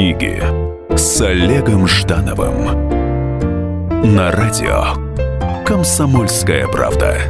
[0.00, 0.42] Книги
[0.96, 2.64] с Олегом Ждановым
[4.14, 4.94] на радио
[5.66, 7.20] Комсомольская правда.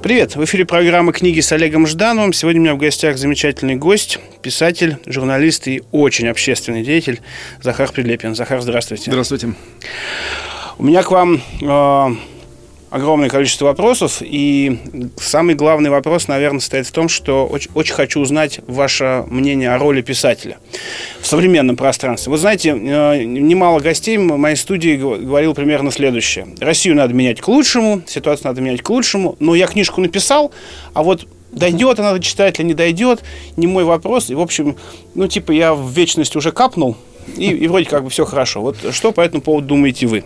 [0.00, 0.36] Привет!
[0.36, 2.32] В эфире программа «Книги с Олегом Ждановым».
[2.32, 7.20] Сегодня у меня в гостях замечательный гость, писатель, журналист и очень общественный деятель
[7.60, 8.36] Захар Прилепин.
[8.36, 9.10] Захар, здравствуйте.
[9.10, 9.54] Здравствуйте.
[10.78, 12.16] У меня к вам э,
[12.90, 14.78] огромное количество вопросов, и
[15.16, 19.78] самый главный вопрос, наверное, стоит в том, что очень, очень хочу узнать ваше мнение о
[19.78, 20.58] роли писателя
[21.20, 22.30] в современном пространстве.
[22.30, 26.48] Вы знаете, э, немало гостей в моей студии говорил примерно следующее.
[26.60, 30.52] Россию надо менять к лучшему, ситуацию надо менять к лучшему, но я книжку написал,
[30.94, 33.22] а вот дойдет она до читателя, не дойдет,
[33.56, 34.30] не мой вопрос.
[34.30, 34.76] И, в общем,
[35.14, 36.96] ну, типа, я в вечность уже капнул,
[37.36, 38.60] и, и вроде как бы все хорошо.
[38.60, 40.24] Вот что по этому поводу думаете вы?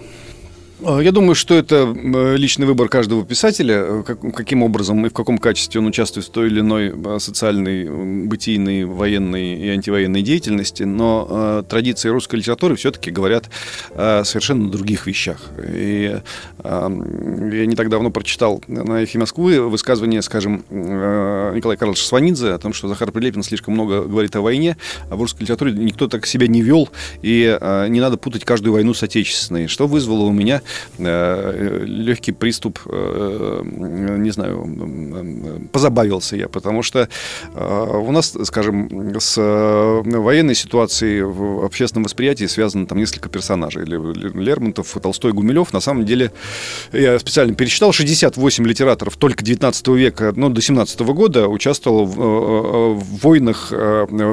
[0.84, 1.94] А, я думаю, что это
[2.36, 6.48] личный выбор каждого писателя, э, каким образом и в каком качестве он участвует в той
[6.48, 13.50] или иной социальной, бытийной, военной и антивоенной деятельности, но э, традиции русской литературы все-таки говорят
[13.90, 15.50] о совершенно других вещах.
[15.58, 16.20] И
[16.58, 16.88] э,
[17.52, 22.58] я не так давно прочитал на «Эхе Москвы» высказывание, скажем, э, Николая Карловича Сванидзе о
[22.58, 24.76] том, что Захар Прилепин слишком много говорит о войне,
[25.10, 26.88] а в русской литературе никто так себя не вел,
[27.22, 32.32] и э, не надо путать каждую войну с отечественной, что вызвало у меня Э, легкий
[32.32, 37.08] приступ, э, не знаю, позабавился я, потому что
[37.54, 43.84] э, у нас, скажем, с военной ситуацией в общественном восприятии связано там несколько персонажей.
[43.84, 45.72] Лермонтов, Толстой, Гумилев.
[45.72, 46.32] На самом деле,
[46.92, 53.22] я специально пересчитал, 68 литераторов только 19 века, но до 17 года участвовал в, в
[53.22, 53.72] войнах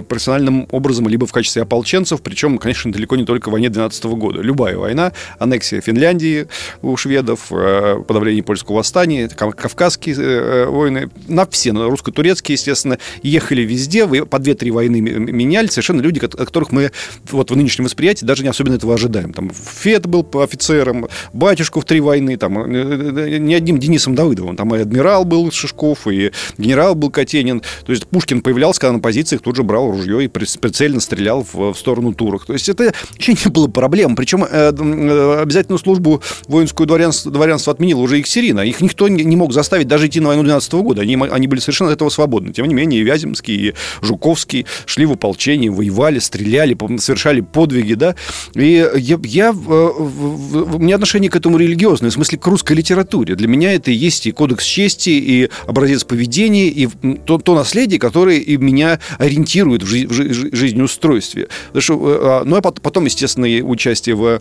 [0.08, 4.42] профессиональным образом, либо в качестве ополченцев, причем, конечно, далеко не только в войне 12 года.
[4.42, 6.48] Любая война, аннексия Финляндии, России
[6.82, 13.62] у шведов, э, подавление польского восстания, кавказские э, войны, на все, на русско-турецкие, естественно, ехали
[13.62, 16.92] везде, по две-три войны меняли, совершенно люди, от которых мы
[17.32, 19.34] вот в нынешнем восприятии даже не особенно этого ожидаем.
[19.34, 24.74] Там Фет был офицером, батюшку в три войны, там э, не одним Денисом Давыдовым, там
[24.76, 27.62] и адмирал был Шишков, и генерал был Катенин.
[27.86, 31.74] То есть Пушкин появлялся, когда на позициях тут же брал ружье и прицельно стрелял в,
[31.74, 32.46] сторону турок.
[32.46, 34.16] То есть это вообще не было проблем.
[34.16, 38.62] Причем обязательную службу воинскую дворянство, дворянство отменило уже Екатерина.
[38.62, 41.02] Их никто не мог заставить даже идти на войну 12 года.
[41.02, 42.54] Они, они были совершенно от этого свободны.
[42.54, 48.16] Тем не менее, и Вяземский, и Жуковский шли в ополчение, воевали, стреляли, совершали подвиги, да.
[48.56, 53.36] И я, я, у меня отношение к этому религиозное, в смысле к русской литературе.
[53.36, 56.88] Для меня это и есть и кодекс чести, и образец поведения, и
[57.26, 61.48] то, то наследие, которое и меня ориентирует в, жи- в жизнеустройстве.
[61.78, 64.40] Что, а, ну, а потом, естественно, участие в Э,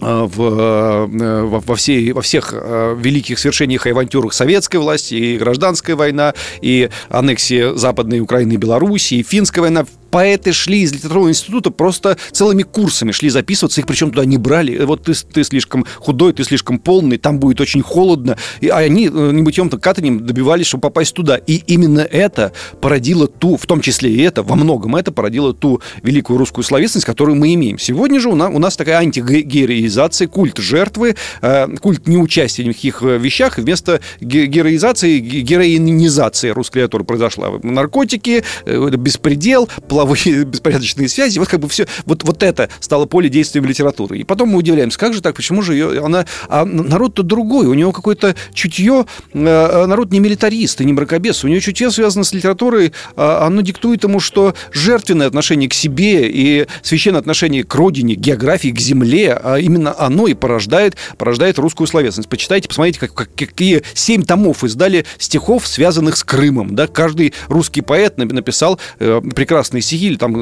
[0.00, 5.96] в, э, во, всей, во всех э, великих свершениях и авантюрах советской власти, и гражданская
[5.96, 11.72] война, и аннексия Западной Украины и Белоруссии, и финская война поэты шли из литературного института
[11.72, 14.84] просто целыми курсами шли записываться, их причем туда не брали.
[14.84, 18.38] Вот ты, ты слишком худой, ты слишком полный, там будет очень холодно.
[18.60, 21.34] И, а они э, небытьем-то катанием добивались, чтобы попасть туда.
[21.34, 25.80] И именно это породило ту, в том числе и это, во многом это породило ту
[26.04, 27.80] великую русскую словесность, которую мы имеем.
[27.80, 33.02] Сегодня же у нас, у нас такая антигероизация, культ жертвы, э, культ неучастия в никаких
[33.02, 33.58] э, вещах.
[33.58, 37.50] Вместо героизации, героинизации русской литературы произошла.
[37.64, 43.06] Наркотики, э, беспредел, плавание половые беспорядочные связи, вот как бы все, вот, вот это стало
[43.06, 44.18] поле действием литературы.
[44.18, 47.74] И потом мы удивляемся, как же так, почему же ее, она, а народ-то другой, у
[47.74, 52.32] него какое-то чутье, э, народ не милитарист и не мракобес, у него чутье связано с
[52.34, 58.14] литературой, а оно диктует ему, что жертвенное отношение к себе и священное отношение к родине,
[58.14, 62.28] к географии, к земле, а именно оно и порождает, порождает русскую словесность.
[62.28, 66.74] Почитайте, посмотрите, как, как, какие семь томов издали стихов, связанных с Крымом.
[66.74, 66.88] Да?
[66.88, 70.34] Каждый русский поэт написал э, прекрасные Сигиль, там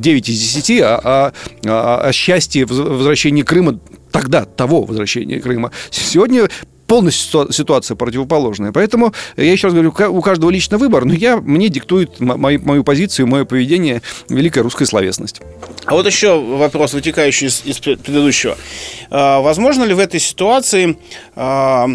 [0.00, 1.32] 9 э, из 10, а, а,
[1.66, 3.80] а, о счастье возвращения Крыма
[4.12, 5.72] тогда, того возвращения Крыма.
[5.90, 6.48] Сегодня
[6.92, 8.70] полностью ситуация противоположная.
[8.70, 12.84] Поэтому, я еще раз говорю, у каждого лично выбор, но я, мне диктует мою, мою
[12.84, 15.40] позицию, мое поведение великая русская словесность.
[15.86, 18.58] А вот еще вопрос, вытекающий из, из предыдущего.
[19.10, 20.98] А, возможно ли в этой ситуации
[21.34, 21.88] а,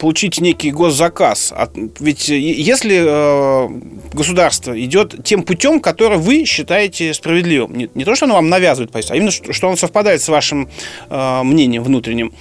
[0.00, 1.54] получить некий госзаказ?
[2.00, 3.68] Ведь если а,
[4.12, 8.90] государство идет тем путем, который вы считаете справедливым, не, не то, что оно вам навязывает
[8.90, 10.68] позицию, а именно, что, что он совпадает с вашим
[11.08, 12.32] мнением внутренним,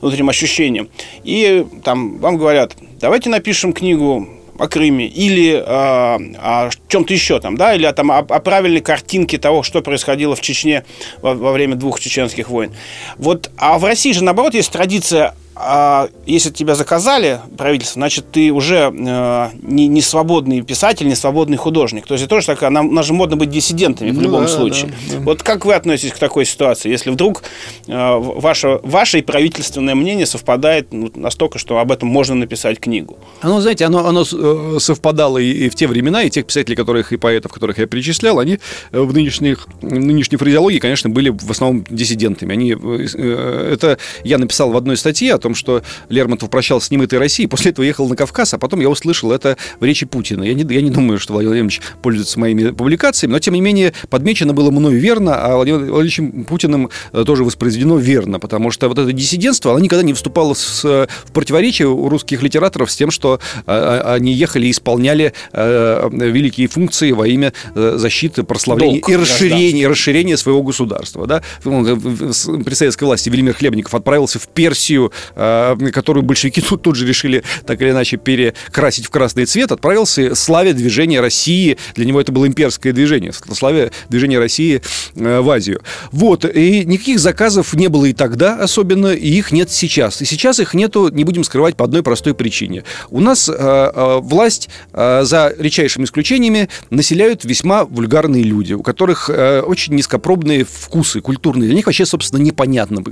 [0.00, 0.88] внутренним ощущением,
[1.24, 7.56] и там вам говорят, давайте напишем книгу о Крыме или э, о чем-то еще там,
[7.56, 10.84] да, или там, о, о правильной картинке того, что происходило в Чечне
[11.20, 12.72] во, во время двух чеченских войн.
[13.18, 18.52] Вот, а в России же, наоборот, есть традиция а если тебя заказали правительство, значит, ты
[18.52, 22.06] уже э, не, не свободный писатель, не свободный художник.
[22.06, 24.48] То есть это тоже такая, нам, нам же модно быть диссидентами в ну, любом да,
[24.48, 24.92] случае.
[25.08, 25.20] Да, да.
[25.20, 27.42] Вот как вы относитесь к такой ситуации, если вдруг
[27.86, 33.18] э, ваше, ваше и правительственное мнение совпадает ну, настолько, что об этом можно написать книгу?
[33.40, 37.14] Оно, знаете, оно, оно э, совпадало и, и в те времена, и тех писателей, которых
[37.14, 38.58] и поэтов, которых я перечислял, они
[38.92, 42.52] э, в, нынешних, в нынешней фразеологии, конечно, были в основном диссидентами.
[42.52, 47.20] Они, э, это я написал в одной статье о том, что Лермонтов прощался с немытой
[47.20, 50.42] Россией, после этого ехал на Кавказ, а потом я услышал это в речи Путина.
[50.42, 53.92] Я не, я не думаю, что Владимир Владимирович пользуется моими публикациями, но, тем не менее,
[54.10, 58.98] подмечено было мною верно, а Владимиром Владимировичем Путиным э, тоже воспроизведено верно, потому что вот
[58.98, 63.38] это диссидентство, оно никогда не вступало с, в противоречие у русских литераторов с тем, что
[63.66, 69.10] а, а, они ехали и исполняли э, великие функции во имя э, защиты, прославления Долг,
[69.10, 71.26] и расширения, расширения своего государства.
[71.26, 71.42] Да?
[71.62, 77.80] При советской власти Велимир Хлебников отправился в Персию, которую большевики тут, тут же решили так
[77.80, 81.76] или иначе перекрасить в красный цвет, отправился славя движение России.
[81.94, 84.82] Для него это было имперское движение, славя движение России
[85.14, 85.82] э, в Азию.
[86.12, 86.44] Вот.
[86.44, 90.22] И никаких заказов не было и тогда особенно, и их нет сейчас.
[90.22, 92.84] И сейчас их нету, не будем скрывать, по одной простой причине.
[93.10, 99.28] У нас э, э, власть, э, за редчайшими исключениями, населяют весьма вульгарные люди, у которых
[99.30, 101.66] э, очень низкопробные вкусы культурные.
[101.66, 103.02] Для них вообще, собственно, непонятно.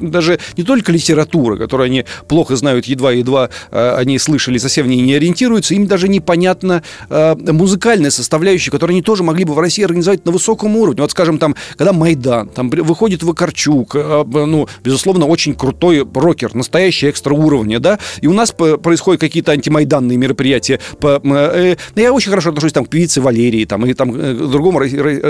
[0.00, 5.00] Даже не только литература, которую они плохо знают, едва-едва э, они слышали, совсем в ней
[5.00, 9.84] не ориентируются, им даже непонятно э, музыкальная составляющая, которую они тоже могли бы в России
[9.84, 11.02] организовать на высоком уровне.
[11.02, 17.10] Вот, скажем, там, когда Майдан, там выходит Вакарчук, э, ну, безусловно, очень крутой рокер, настоящий
[17.10, 20.80] экстра уровня, да, и у нас происходят какие-то антимайданные мероприятия.
[21.00, 24.80] По, э, я очень хорошо отношусь там к певице Валерии, там, и там к другому,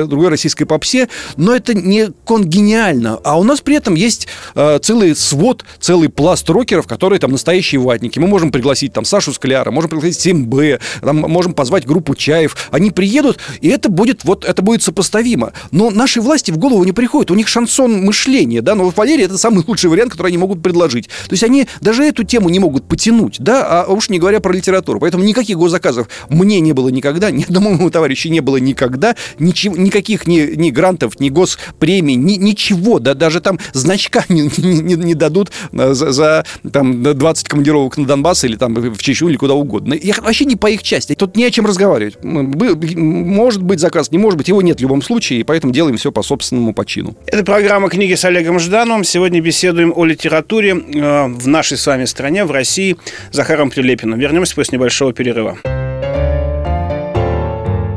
[0.06, 3.18] другой российской попсе, но это не конгениально.
[3.24, 7.80] А у нас при этом есть э, целый свод, целый пласт рокеров, которые там настоящие
[7.80, 8.18] ватники.
[8.18, 12.56] Мы можем пригласить там Сашу Скляра, можем пригласить 7Б, там, можем позвать группу Чаев.
[12.72, 15.52] Они приедут, и это будет, вот, это будет сопоставимо.
[15.70, 17.30] Но нашей власти в голову не приходит.
[17.30, 21.06] У них шансон мышления, да, но Валерия это самый лучший вариант, который они могут предложить.
[21.06, 24.52] То есть они даже эту тему не могут потянуть, да, а уж не говоря про
[24.52, 24.98] литературу.
[24.98, 29.76] Поэтому никаких госзаказов мне не было никогда, ни одному моему товарищу не было никогда, ничего,
[29.76, 35.14] никаких ни, ни грантов, ни госпремий, ни, ничего, да, даже там значка не, не, не
[35.14, 39.54] дадут э, за, за там, 20 командировок на Донбасс или там в Чечню или куда
[39.54, 39.94] угодно.
[39.94, 41.14] Я вообще не по их части.
[41.14, 42.18] Тут не о чем разговаривать.
[42.22, 46.12] Может быть заказ, не может быть, его нет в любом случае, и поэтому делаем все
[46.12, 47.16] по собственному почину.
[47.26, 49.04] Это программа «Книги с Олегом Ждановым».
[49.04, 52.96] Сегодня беседуем о литературе э, в нашей с вами стране, в России,
[53.32, 54.18] Захаром Прилепиным.
[54.18, 55.58] Вернемся после небольшого перерыва.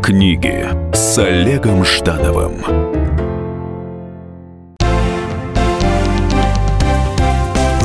[0.03, 2.90] Книги с Олегом Ждановым.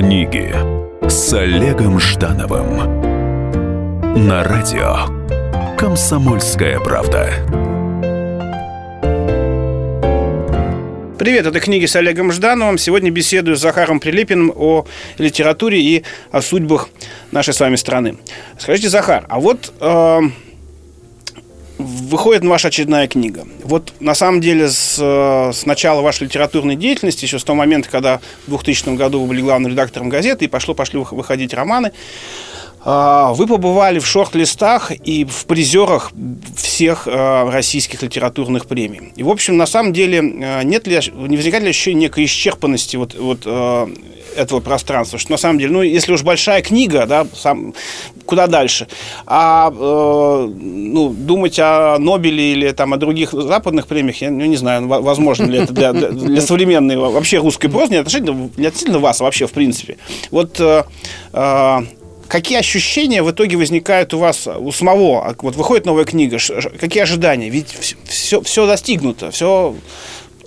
[0.00, 0.50] Книги
[1.10, 2.78] с Олегом Ждановым
[4.26, 7.28] на радио Комсомольская правда.
[11.18, 12.78] Привет, это книги с Олегом Ждановым.
[12.78, 14.86] Сегодня беседую с Захаром Прилепиным о
[15.18, 16.88] литературе и о судьбах
[17.30, 18.16] нашей с вами страны.
[18.58, 20.20] Скажите, Захар, а вот э,
[21.84, 23.46] выходит ваша очередная книга.
[23.64, 28.20] Вот на самом деле с, с начала вашей литературной деятельности, еще с того момента, когда
[28.46, 31.92] в 2000 году вы были главным редактором газеты и пошло, пошли выходить романы,
[32.82, 36.12] а, вы побывали в шорт-листах и в призерах
[36.56, 39.12] всех а, российских литературных премий.
[39.16, 42.96] И, в общем, на самом деле, а, нет ли, не возникает ли ощущение некой исчерпанности
[42.96, 43.46] вот, вот
[44.36, 47.74] этого пространства, что на самом деле, ну, если уж большая книга, да, сам,
[48.26, 48.88] куда дальше,
[49.26, 54.56] а э, ну, думать о Нобеле или там о других западных премиях, я ну, не
[54.56, 58.98] знаю, возможно ли это для, для, для современной вообще русской прозы, не относительно, не относительно
[58.98, 59.96] вас, а вообще в принципе.
[60.30, 60.84] Вот э,
[61.32, 61.78] э,
[62.28, 65.34] какие ощущения в итоге возникают у вас у самого?
[65.42, 66.38] Вот выходит новая книга,
[66.78, 67.50] какие ожидания?
[67.50, 69.74] Ведь все, все достигнуто, все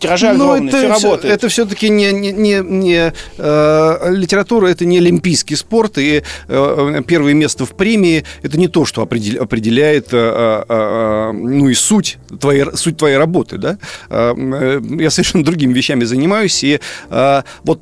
[0.04, 1.34] тиражи огромные, это, все работает.
[1.34, 7.34] Это все-таки не, не, не, не э, литература, это не олимпийский спорт, и э, первое
[7.34, 12.18] место в премии это не то, что определяет, определяет э, э, э, ну и суть
[12.40, 13.78] твоей, суть твоей работы, да.
[14.10, 16.80] Э, э, я совершенно другими вещами занимаюсь, и
[17.10, 17.82] э, вот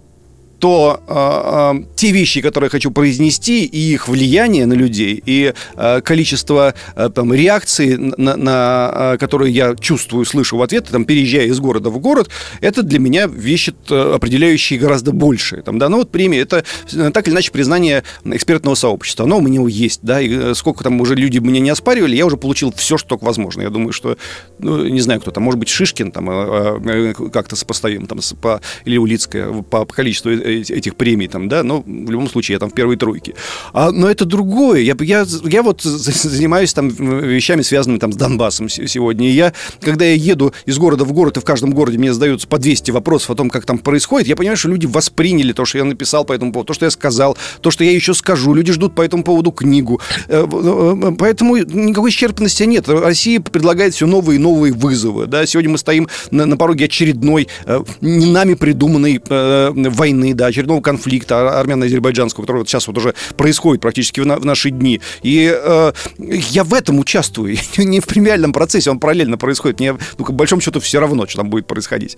[0.62, 5.54] то э, э, те вещи, которые я хочу произнести, и их влияние на людей, и
[5.76, 11.06] э, количество э, там, реакций, на, на, э, которые я чувствую, слышу в ответ, там,
[11.06, 12.30] переезжая из города в город,
[12.62, 15.64] это для меня вещи, э, определяющие гораздо больше.
[15.64, 16.64] Там, да, ну вот премия, это
[16.94, 19.26] э, так или иначе признание экспертного сообщества.
[19.26, 22.38] Оно у меня есть, да, и сколько там уже люди меня не оспаривали, я уже
[22.38, 23.64] получил все, что только возможно.
[23.64, 24.16] Я думаю, что,
[24.60, 28.62] ну, не знаю, кто там, может быть, Шишкин там э, э, как-то сопоставим, там, по,
[28.86, 32.70] или Улицкая по, по количеству этих премий, там, да, но в любом случае я там
[32.70, 33.36] в первой тройке.
[33.74, 34.82] А, но это другое.
[34.82, 39.30] Я, я, я вот занимаюсь там вещами, связанными там с Донбассом сегодня.
[39.30, 42.48] И я, когда я еду из города в город, и в каждом городе мне задаются
[42.48, 45.78] по 200 вопросов о том, как там происходит, я понимаю, что люди восприняли то, что
[45.78, 48.54] я написал по этому поводу, то, что я сказал, то, что я еще скажу.
[48.54, 50.02] Люди ждут по этому поводу книгу.
[50.28, 52.88] Э, э, поэтому никакой исчерпанности нет.
[52.88, 55.28] Россия предлагает все новые и новые вызовы.
[55.28, 55.46] Да?
[55.46, 61.60] Сегодня мы стоим на, на пороге очередной, э, не нами придуманной войны, да, очередного конфликта
[61.60, 65.00] армяно-азербайджанского, который вот сейчас вот уже происходит практически в, на, в наши дни.
[65.22, 69.80] И э, я в этом участвую, не в премиальном процессе, он параллельно происходит.
[69.80, 72.18] Мне, ну, по большому счету, все равно, что там будет происходить.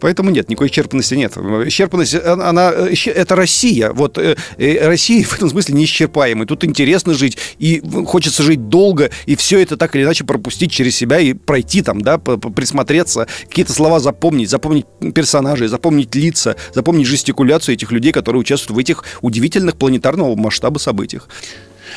[0.00, 1.34] Поэтому нет, никакой исчерпанности нет.
[1.38, 3.90] Исчерпанность, она, она это Россия.
[3.92, 6.46] Вот э, э, Россия в этом смысле неисчерпаемая.
[6.46, 10.94] Тут интересно жить, и хочется жить долго, и все это так или иначе пропустить через
[10.94, 17.51] себя и пройти там, да, присмотреться, какие-то слова запомнить, запомнить персонажей, запомнить лица, запомнить жестикуляцию
[17.72, 21.28] этих людей, которые участвуют в этих удивительных планетарного масштаба событиях.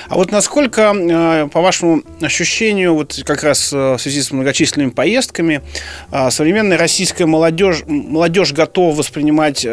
[0.07, 4.89] А вот насколько, э, по вашему ощущению, вот как раз э, в связи с многочисленными
[4.91, 5.61] поездками,
[6.11, 9.65] э, современная российская молодежь, молодежь готова воспринимать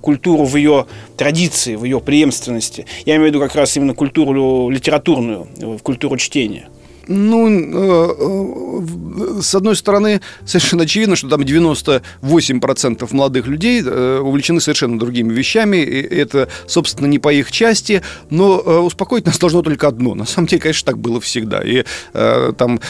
[0.00, 2.86] культуру в ее традиции, в ее преемственности?
[3.06, 5.48] Я имею в виду как раз именно культуру литературную,
[5.82, 6.68] культуру чтения.
[7.08, 14.60] Ну, э, э, с одной стороны, совершенно очевидно, что там 98% молодых людей э, увлечены
[14.60, 15.78] совершенно другими вещами.
[15.78, 18.02] И это, собственно, не по их части.
[18.28, 20.14] Но успокоить нас должно только одно.
[20.14, 21.62] На самом деле, конечно, так было всегда.
[21.64, 22.80] И там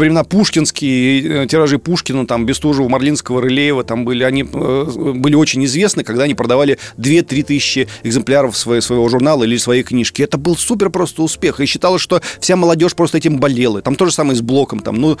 [0.00, 6.24] времена пушкинские, тиражи Пушкина, там, Бестужева, Марлинского, Рылеева, там были, они были очень известны, когда
[6.24, 10.22] они продавали 2-3 тысячи экземпляров своего журнала или своей книжки.
[10.22, 11.60] Это был супер просто успех.
[11.60, 13.82] И считал считалось, что вся молодежь просто этим болела.
[13.82, 14.80] Там то же самое с Блоком.
[14.80, 15.18] Там, ну,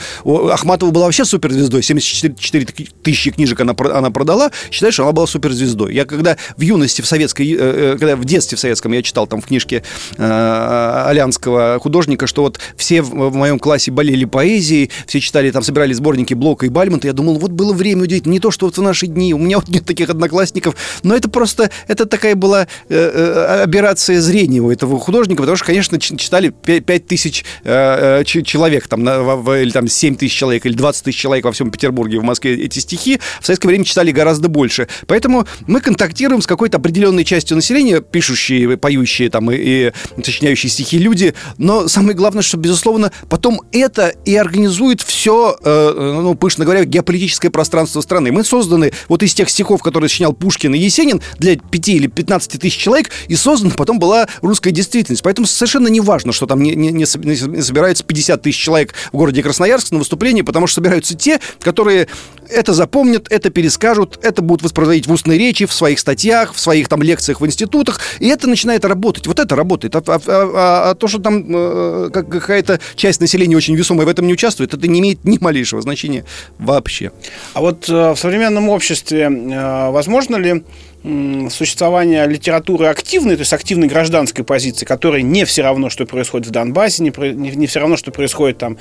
[0.50, 1.82] Ахматова была вообще суперзвездой.
[1.82, 2.66] 74
[3.02, 4.50] тысячи книжек она, она продала.
[4.70, 5.94] Считаешь, что она была суперзвездой.
[5.94, 9.26] Я когда в юности, в советской, э, э, когда в детстве в советском я читал
[9.26, 9.82] там в книжке
[10.16, 15.62] э, Алянского художника, что вот все в, в моем классе болели поэзией, все читали, там
[15.62, 17.06] собирали сборники Блока и Бальмонта.
[17.06, 18.32] Я думал, вот было время удивительно.
[18.32, 19.34] Не то, что вот в наши дни.
[19.34, 20.76] У меня вот нет таких одноклассников.
[21.02, 25.66] Но это просто, это такая была э, э, операция зрения у этого художника, потому что,
[25.66, 29.20] конечно, читали 5 тысяч э, э человек, там, на,
[29.60, 32.78] или там 7 тысяч человек, или 20 тысяч человек во всем Петербурге, в Москве эти
[32.78, 34.88] стихи, в советское время читали гораздо больше.
[35.06, 40.98] Поэтому мы контактируем с какой-то определенной частью населения, пишущие, поющие там и, и сочиняющие стихи
[40.98, 46.84] люди, но самое главное, что, безусловно, потом это и организует все, э, ну, пышно говоря,
[46.84, 48.32] геополитическое пространство страны.
[48.32, 52.60] Мы созданы вот из тех стихов, которые сочинял Пушкин и Есенин для 5 или 15
[52.60, 55.22] тысяч человек, и создана потом была русская действительность.
[55.22, 59.42] Поэтому совершенно не важно, что там не, не, не собирается 50 тысяч человек в городе
[59.42, 62.08] Красноярск на выступлении, потому что собираются те, которые
[62.48, 66.88] это запомнят, это перескажут, это будут воспроизводить в устной речи, в своих статьях, в своих
[66.88, 69.26] там лекциях в институтах, и это начинает работать.
[69.26, 69.94] Вот это работает.
[69.94, 74.26] А, а, а, а то, что там э, какая-то часть населения очень весомая в этом
[74.26, 76.24] не участвует, это не имеет ни малейшего значения
[76.58, 77.12] вообще.
[77.52, 80.64] А вот э, в современном обществе э, возможно ли
[81.02, 86.50] существования литературы активной, то есть активной гражданской позиции, которая не все равно, что происходит в
[86.50, 88.76] Донбассе, не, не, не все равно, что происходит там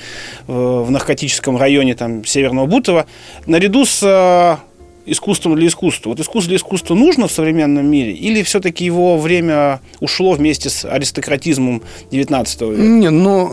[0.47, 3.05] в наркотическом районе там, Северного Бутова,
[3.45, 4.68] наряду с э,
[5.11, 6.09] искусством для искусства.
[6.09, 10.85] Вот искусство для искусства нужно в современном мире или все-таки его время ушло вместе с
[10.85, 12.81] аристократизмом 19 века?
[12.81, 13.49] Не, ну,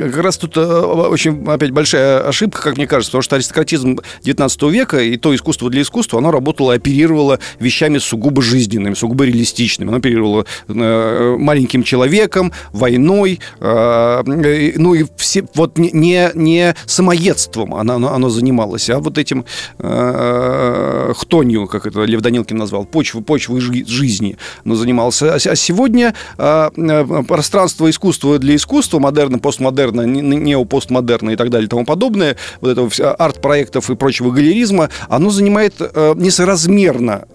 [0.00, 4.62] как раз тут э, очень опять большая ошибка, как мне кажется, потому что аристократизм 19
[4.64, 9.88] века и то искусство для искусства, оно работало, оперировало вещами сугубо жизненными, сугубо реалистичными.
[9.88, 18.12] Оно оперировало э, маленьким человеком, войной, э, ну и все, вот не, не самоедством оно,
[18.12, 19.44] оно занималось, а вот этим
[19.78, 25.34] э, хтонью, как это Лев Данилкин назвал, почвы, почвы жизни, но занимался.
[25.34, 31.84] А, а сегодня пространство искусства для искусства, модерна, постмодерна, неопостмодерна и так далее и тому
[31.84, 37.26] подобное, вот этого арт-проектов и прочего галеризма, оно занимает несоразмерно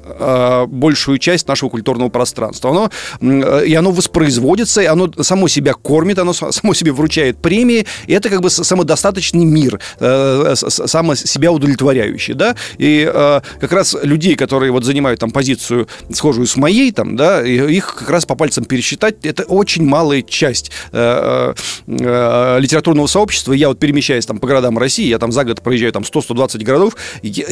[0.67, 2.89] большую часть нашего культурного пространства.
[3.22, 8.13] Оно, и оно воспроизводится, и оно само себя кормит, оно само себе вручает премии, и
[8.13, 14.84] это как бы самодостаточный мир, само себя удовлетворяющий, да, и как раз людей, которые вот
[14.84, 19.44] занимают там позицию схожую с моей, там, да, их как раз по пальцам пересчитать, это
[19.44, 21.54] очень малая часть э,
[21.88, 23.54] э, литературного сообщества.
[23.54, 26.96] Я вот перемещаюсь там по городам России, я там за год проезжаю там 100-120 городов,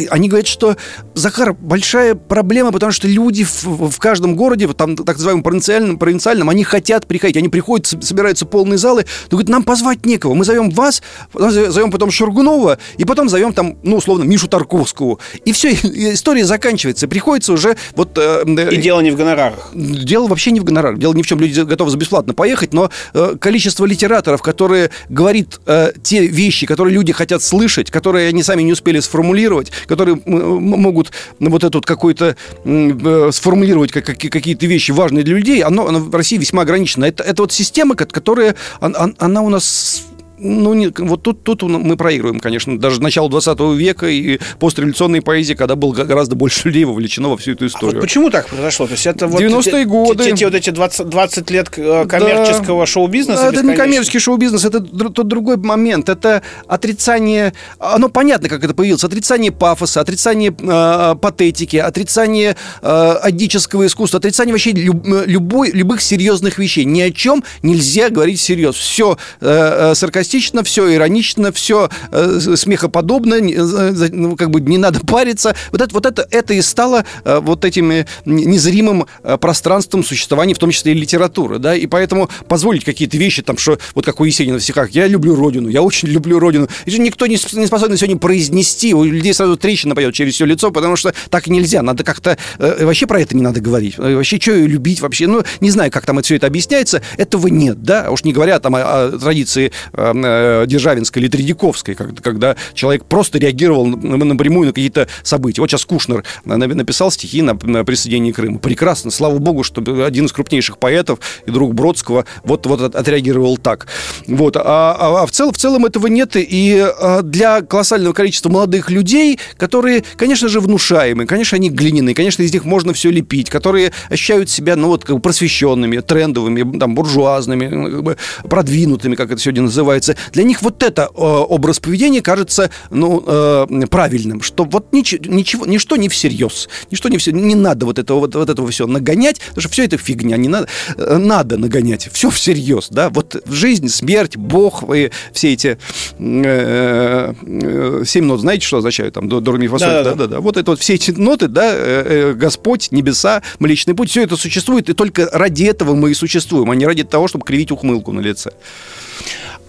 [0.10, 0.78] они говорят, что,
[1.14, 5.98] Захар, большая проблема, потому что люди в, в каждом городе, вот там так называемом провинциальном,
[5.98, 10.46] провинциальном, они хотят приходить, они приходят, собираются полные залы, но говорят, нам позвать некого, мы
[10.46, 11.02] зовем вас,
[11.34, 15.20] зовем потом Шургунова, и потом зовем там, ну, условно, Мишу Тарковского.
[15.46, 15.76] И все,
[16.14, 17.08] история заканчивается.
[17.08, 18.18] Приходится уже вот...
[18.18, 19.72] Э, и дело не в гонорарах.
[19.74, 21.00] Дело вообще не в гонорарах.
[21.00, 21.40] Дело ни в чем.
[21.40, 26.94] Люди готовы за бесплатно поехать, но э, количество литераторов, которые говорит э, те вещи, которые
[26.94, 33.92] люди хотят слышать, которые они сами не успели сформулировать, которые могут вот этот какой-то сформулировать
[33.92, 37.06] как, какие-то вещи важные для людей, оно, оно в России весьма ограничено.
[37.06, 40.04] Это, это вот система, которая, она у нас
[40.38, 42.78] ну, не, вот тут, тут мы проигрываем, конечно.
[42.78, 47.52] Даже начало 20 века и постреволюционной поэзии, когда было гораздо больше людей вовлечено во всю
[47.52, 47.92] эту историю.
[47.92, 48.88] А вот почему так произошло?
[48.88, 50.24] То есть это вот 90-е годы.
[50.26, 52.86] Те, те, вот эти 20, 20 лет э, коммерческого да.
[52.86, 53.50] шоу-бизнеса?
[53.54, 56.10] Это не коммерческий шоу-бизнес, это тот другой момент.
[56.10, 57.54] Это отрицание...
[57.80, 59.04] Оно понятно, как это появилось.
[59.04, 62.88] Отрицание пафоса, отрицание э, патетики, отрицание э,
[63.30, 66.86] искусства, отрицание вообще люб, любой, любых серьезных вещей.
[66.86, 68.76] Ни о чем нельзя говорить всерьез.
[68.76, 74.78] Все э, э саркастично саркастично, все иронично, все э, смехоподобно, э, ну, как бы не
[74.78, 75.56] надо париться.
[75.72, 80.60] Вот это, вот это, это и стало э, вот этим незримым э, пространством существования, в
[80.60, 84.24] том числе и литературы, да, и поэтому позволить какие-то вещи, там, что, вот как у
[84.24, 87.98] Есенина в стихах, я люблю Родину, я очень люблю Родину, и никто не, не способен
[87.98, 92.04] сегодня произнести, у людей сразу трещина пойдет через все лицо, потому что так нельзя, надо
[92.04, 95.44] как-то, э, вообще про это не надо говорить, э, вообще, что ее любить вообще, ну,
[95.60, 98.76] не знаю, как там это все это объясняется, этого нет, да, уж не говоря там
[98.76, 105.08] о, о традиции э, э, Державинской или Тредяковской, когда, человек просто реагировал напрямую на какие-то
[105.24, 105.62] события.
[105.62, 108.60] Вот сейчас Кушнер написал стихи на, присоединении Крыма.
[108.60, 113.88] Прекрасно, слава богу, что один из крупнейших поэтов и друг Бродского вот, вот отреагировал так.
[114.28, 114.58] Вот.
[114.58, 116.36] А, а, а в, цел, в целом этого нет.
[116.36, 122.44] И а, для колоссального количества молодых людей, которые, конечно же, внушаемые, конечно, они глиняные, конечно,
[122.44, 126.96] из них можно все лепить, которые ощущают себя, ну, вот, как бы просвещенными, трендовыми, там,
[126.96, 128.18] буржуазными, ну, как бы
[128.50, 130.03] продвинутыми, как это сегодня называется.
[130.32, 135.66] Для них вот это э, образ поведения кажется, ну, э, правильным, что вот ничего, ничего,
[135.66, 139.40] ничто не всерьез, ничто не все, не надо вот этого, вот, вот этого все нагонять,
[139.40, 143.90] потому что все это фигня, не надо, э, надо нагонять, все всерьез, да, вот жизнь,
[143.90, 145.78] смерть, Бог, и все эти
[146.20, 150.40] э, э, семь нот, знаете, что означают там, до, до ми, да, да, да, да,
[150.40, 154.90] вот это вот все эти ноты, да, э, Господь, небеса, Млечный Путь, все это существует,
[154.90, 158.20] и только ради этого мы и существуем, а не ради того, чтобы кривить ухмылку на
[158.20, 158.52] лице.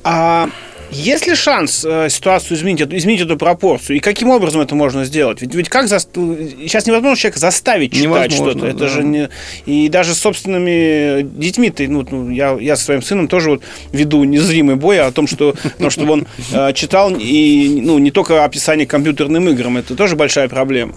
[0.04, 0.48] А
[0.90, 3.96] есть ли шанс э, ситуацию изменить, изменить эту пропорцию?
[3.96, 5.40] И каким образом это можно сделать?
[5.40, 5.98] Ведь, ведь как за...
[5.98, 8.66] сейчас невозможно человека заставить читать что-то.
[8.66, 8.88] Это да.
[8.88, 9.28] же не...
[9.66, 13.62] И даже с собственными детьми ты, ну, ну, я, я со своим сыном тоже вот
[13.92, 18.44] веду незримый бой о том, что, ну, чтобы он э, читал и ну, не только
[18.44, 20.94] описание компьютерным играм, это тоже большая проблема.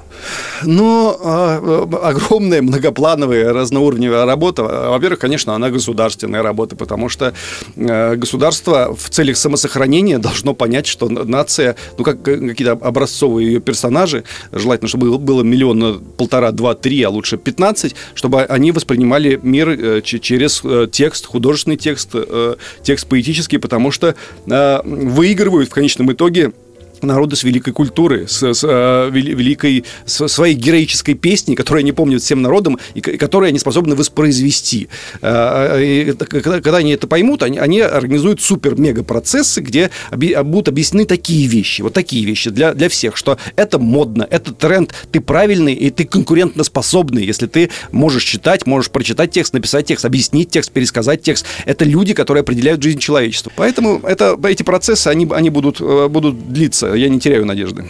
[0.64, 4.64] Ну, э, огромная многоплановая разноуровневая работа.
[4.64, 7.34] Во-первых, конечно, она государственная работа, потому что
[7.76, 13.60] э, государство в целях самосохранения сохранения должно понять, что нация, ну, как какие-то образцовые ее
[13.60, 19.70] персонажи, желательно, чтобы было миллион, полтора, два, три, а лучше 15, чтобы они воспринимали мир
[19.70, 24.16] э, через э, текст, художественный текст, э, текст поэтический, потому что
[24.48, 26.54] выигрывают в конечном итоге
[27.02, 32.22] народы с великой культуры, с, с э, великой, с своей героической песней, которую они помнят
[32.22, 34.90] всем народам и, и которую они способны воспроизвести.
[35.22, 41.06] Э, и, когда, когда они это поймут, они, они организуют супер-мега-процессы, где оби, будут объяснены
[41.06, 45.74] такие вещи, вот такие вещи для, для всех, что это модно, это тренд, ты правильный
[45.74, 51.22] и ты конкурентоспособный, если ты можешь читать, можешь прочитать текст, написать текст, объяснить текст, пересказать
[51.22, 51.46] текст.
[51.66, 53.52] Это люди, которые определяют жизнь человечества.
[53.56, 57.86] Поэтому это, эти процессы, они, они будут, э, будут длиться я не теряю надежды.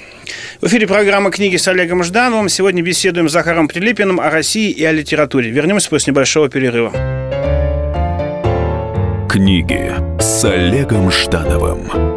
[0.61, 2.49] В эфире программа «Книги с Олегом Ждановым».
[2.49, 5.51] Сегодня беседуем с Захаром Прилепиным о России и о литературе.
[5.51, 6.91] Вернемся после небольшого перерыва.
[9.29, 12.16] Книги с Олегом Ждановым.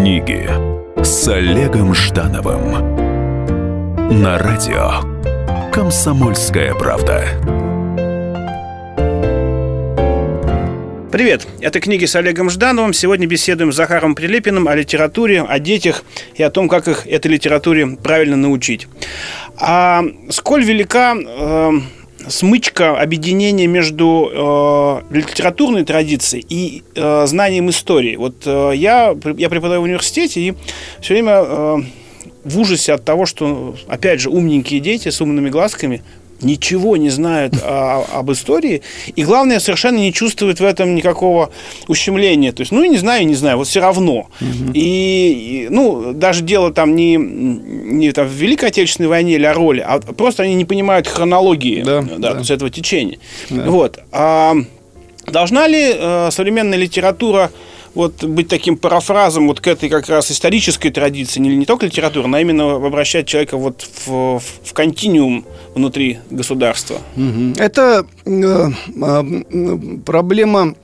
[0.00, 0.48] Книги
[1.02, 2.70] с Олегом Ждановым
[4.22, 5.02] на радио
[5.72, 7.24] Комсомольская правда.
[11.10, 12.92] Привет, это книги с Олегом Ждановым.
[12.92, 16.04] Сегодня беседуем с Захаром Прилепиным о литературе, о детях
[16.36, 18.86] и о том, как их этой литературе правильно научить.
[19.56, 21.72] А сколь велика э,
[22.28, 28.16] смычка, объединение между э, литературной традицией и э, знанием истории.
[28.16, 30.54] Вот э, я, я преподаю в университете и
[31.00, 31.76] все время э,
[32.44, 36.02] в ужасе от того, что, опять же, умненькие дети с умными глазками
[36.42, 38.82] ничего не знают о, об истории,
[39.14, 41.50] и главное, совершенно не чувствуют в этом никакого
[41.86, 42.52] ущемления.
[42.52, 44.28] То есть, ну, не знаю, не знаю, вот все равно.
[44.40, 44.72] Угу.
[44.74, 49.52] И, и, ну, даже дело там не, не там, в Великой Отечественной войне или о
[49.52, 52.32] роли, а просто они не понимают хронологии да, да, да.
[52.32, 53.18] То есть этого течения.
[53.50, 53.64] Да.
[53.64, 53.98] Вот.
[54.12, 54.54] А,
[55.26, 57.50] должна ли э, современная литература
[57.94, 62.28] вот быть таким парафразом вот к этой как раз исторической традиции, не, не только литературы,
[62.28, 66.98] но именно обращать человека вот в, в, в континуум внутри государства.
[67.58, 70.74] Это э, э, проблема а,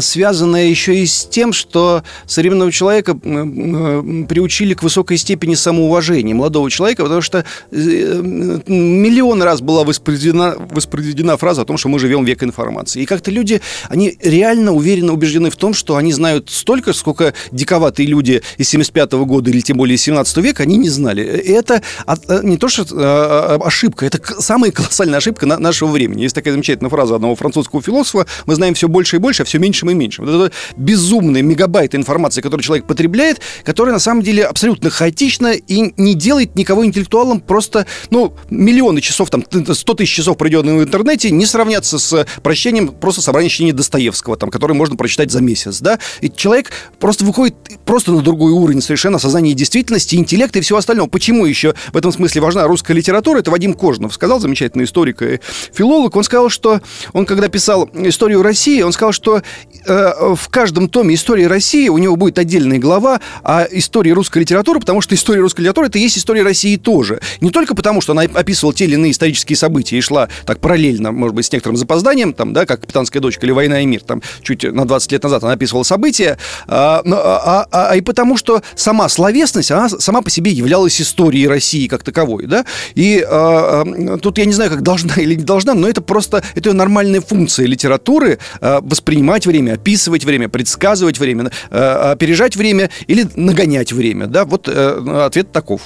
[0.00, 7.02] связанная еще и с тем, что современного человека приучили к высокой степени самоуважения молодого человека,
[7.02, 8.22] потому что э,
[8.66, 13.02] миллион раз была воспроизведена, воспроизведена фраза о том, что мы живем век информации.
[13.02, 18.06] И как-то люди, они реально уверенно убеждены в том, что они знают столько, сколько диковатые
[18.06, 21.22] люди из 75 -го года или тем более из 17 века, они не знали.
[21.22, 26.22] И это э, не то, что а, а, ошибка, это самая колоссальная ошибка нашего времени.
[26.22, 29.53] Есть такая замечательная фраза одного французского философа, мы знаем все больше и больше, а все
[29.58, 30.26] меньшим и меньшим.
[30.26, 35.92] Вот это безумные мегабайты информации, которые человек потребляет, которая на самом деле абсолютно хаотична и
[35.96, 37.40] не делает никого интеллектуалом.
[37.40, 42.88] Просто, ну, миллионы часов, там, 100 тысяч часов, проведенных в интернете, не сравнятся с прочтением
[42.88, 45.98] просто собрания чтения Достоевского, там, который можно прочитать за месяц, да.
[46.20, 51.08] И человек просто выходит просто на другой уровень совершенно сознания действительности, интеллекта и всего остального.
[51.08, 53.38] Почему еще в этом смысле важна русская литература?
[53.38, 55.40] Это Вадим Кожнов сказал, замечательный историк и
[55.72, 56.16] филолог.
[56.16, 56.80] Он сказал, что
[57.12, 59.42] он, когда писал историю России, он сказал, что
[59.86, 64.80] Э, в каждом томе истории России у него будет отдельная глава о истории русской литературы,
[64.80, 67.20] потому что история русской литературы это и есть история России тоже.
[67.40, 71.12] Не только потому, что она описывала те или иные исторические события и шла так параллельно,
[71.12, 74.22] может быть, с некоторым запозданием, там, да, как «Капитанская дочка» или «Война и мир», там
[74.42, 78.62] чуть на 20 лет назад она описывала события, а, а, а, а и потому, что
[78.74, 84.18] сама словесность, она сама по себе являлась историей России как таковой, да, и а, а,
[84.18, 87.66] тут я не знаю, как должна или не должна, но это просто, это нормальная функция
[87.66, 91.78] литературы а, воспринимать время, описывать время, предсказывать время, э,
[92.12, 94.26] опережать время или нагонять время.
[94.26, 94.44] Да?
[94.44, 95.82] Вот э, ответ таков.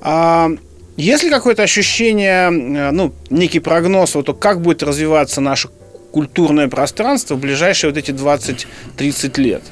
[0.00, 0.50] А...
[0.96, 5.68] Есть ли какое-то ощущение, э, ну, некий прогноз, вот, как будет развиваться наше
[6.12, 9.62] культурное пространство в ближайшие вот эти 20-30 лет?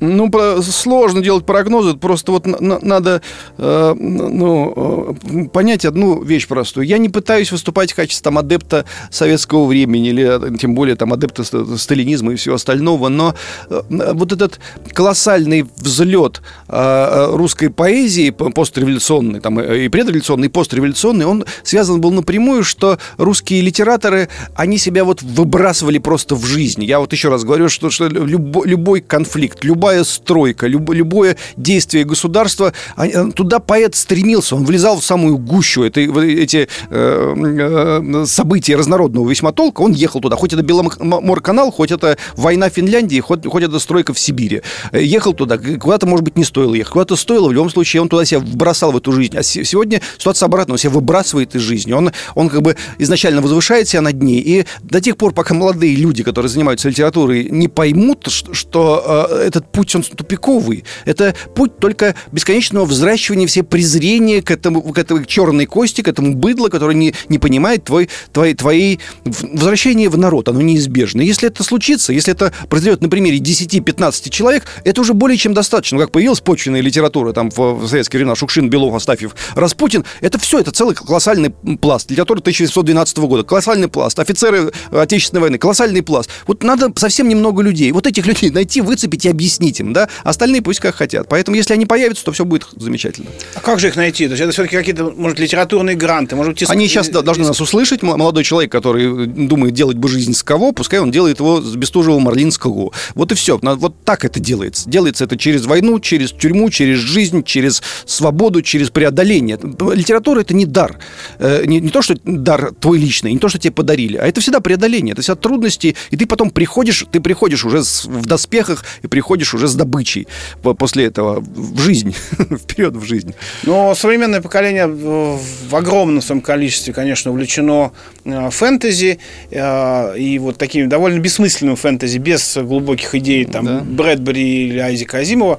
[0.00, 0.30] Ну,
[0.62, 3.20] сложно делать прогнозы, просто вот надо
[3.56, 6.86] э, ну, э, понять одну вещь простую.
[6.86, 11.42] Я не пытаюсь выступать в качестве там, адепта советского времени или тем более там, адепта
[11.76, 13.34] сталинизма и всего остального, но
[13.70, 14.60] э, вот этот
[14.92, 22.98] колоссальный взлет русской поэзии постреволюционной, там, и предреволюционной, и постреволюционной, он связан был напрямую, что
[23.16, 26.84] русские литераторы, они себя вот выбрасывали просто в жизнь.
[26.84, 31.36] Я вот еще раз говорю, что, что любой, любой конфликт, любая любая стройка, люб, любое
[31.56, 37.34] действие государства, а, э, туда поэт стремился, он влезал в самую гущу это, эти э,
[37.36, 43.20] э, события разнородного весьма толка, он ехал туда, хоть это Беломорканал, хоть это война Финляндии,
[43.20, 44.60] хоть, хоть это стройка в Сибири.
[44.92, 48.10] Э, ехал туда, куда-то, может быть, не стоило ехать, куда-то стоило, в любом случае он
[48.10, 49.36] туда себя бросал в эту жизнь.
[49.38, 53.88] А сегодня ситуация обратная, он себя выбрасывает из жизни, он, он как бы изначально возвышает
[53.88, 58.28] себя над ней, и до тех пор, пока молодые люди, которые занимаются литературой, не поймут,
[58.28, 60.82] что э, этот путь, он тупиковый.
[61.04, 66.34] Это путь только бесконечного взращивания все презрения к этому, к этой черной кости, к этому
[66.34, 70.48] быдлу, который не, не понимает твой, твои, твои возвращение в народ.
[70.48, 71.20] Оно неизбежно.
[71.20, 75.96] Если это случится, если это произойдет на примере 10-15 человек, это уже более чем достаточно.
[76.00, 80.58] Как появилась почвенная литература там в, в советские времена, Шукшин, Белов, Астафьев, Распутин, это все,
[80.58, 82.10] это целый колоссальный пласт.
[82.10, 84.18] Литература 1912 года, колоссальный пласт.
[84.18, 86.30] Офицеры Отечественной войны, колоссальный пласт.
[86.48, 87.92] Вот надо совсем немного людей.
[87.92, 91.28] Вот этих людей найти, выцепить и объяснить объяснить им, да, остальные пусть как хотят.
[91.28, 93.28] Поэтому, если они появятся, то все будет замечательно.
[93.54, 94.26] А как же их найти?
[94.26, 96.68] То есть это все-таки какие-то, может, литературные гранты, может быть...
[96.68, 98.02] Они сейчас должны нас услышать.
[98.02, 102.18] Молодой человек, который думает делать бы жизнь с кого, пускай он делает его с Бестужева
[102.18, 102.92] Марлинского.
[103.14, 103.58] Вот и все.
[103.62, 104.88] Вот так это делается.
[104.88, 109.58] Делается это через войну, через тюрьму, через жизнь, через свободу, через преодоление.
[109.94, 110.98] Литература— это не дар.
[111.38, 114.40] Э, не, не то, что дар твой личный, не то, что тебе подарили, а это
[114.40, 119.06] всегда преодоление, это всегда трудности, и ты потом приходишь, ты приходишь уже в доспехах и
[119.06, 120.26] приходишь уже с добычей
[120.62, 123.34] после этого в жизнь, вперед в жизнь.
[123.64, 127.92] Но современное поколение в огромном своем количестве, конечно, увлечено
[128.24, 129.18] э, фэнтези,
[129.50, 133.80] э, и вот таким довольно бессмысленным фэнтези, без глубоких идей, там, да.
[133.80, 135.58] Брэдбери или Айзека Азимова.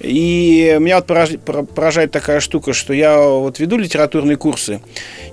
[0.00, 4.80] И меня вот поражает такая штука, что я вот веду литературные курсы,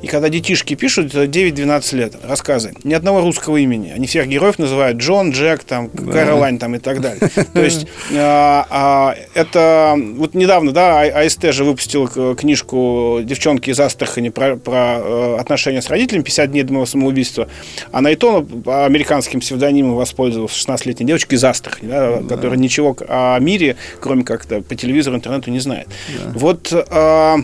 [0.01, 3.91] и когда детишки пишут 9-12 лет рассказы, ни одного русского имени.
[3.95, 6.11] Они всех героев называют Джон, Джек, там, да.
[6.11, 7.29] Кэролайн там, и так далее.
[7.53, 14.55] То есть это вот недавно, да, а, АСТ же выпустил книжку девчонки из Астрахани про,
[14.55, 17.49] про э, отношения с родителями 50 дней до самоубийства.
[17.91, 22.35] Она и то американским псевдонимом воспользовалась 16-летней девочкой из Астрахани, да, да.
[22.35, 25.87] которая ничего о мире, кроме как-то по телевизору, интернету не знает.
[25.87, 26.31] Да.
[26.33, 27.37] Вот а,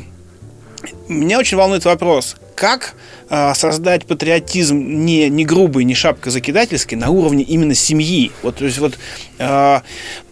[1.08, 2.96] меня очень волнует вопрос, как
[3.56, 8.32] создать патриотизм не, не грубый, не шапкозакидательский на уровне именно семьи.
[8.44, 9.00] Вот, то есть вот,
[9.40, 9.80] э,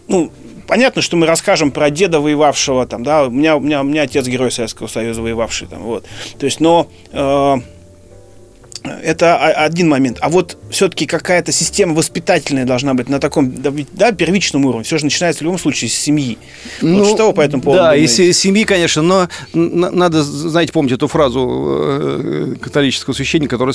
[0.08, 0.32] ну,
[0.66, 4.02] понятно, что мы расскажем про деда воевавшего, там, да, у меня, у меня, у меня
[4.02, 6.06] отец герой Советского Союза воевавший, там, вот.
[6.38, 7.56] То есть, но э,
[8.84, 10.18] это один момент.
[10.20, 13.52] А вот все-таки какая-то система воспитательная должна быть на таком
[13.92, 14.84] да, первичном уровне.
[14.84, 16.38] Все же начинается в любом случае с семьи.
[16.80, 18.30] Ну, вот что вы по этому поводу Да, думаете?
[18.30, 23.74] из семьи, конечно, но надо, знаете, помнить эту фразу э, католического священника, который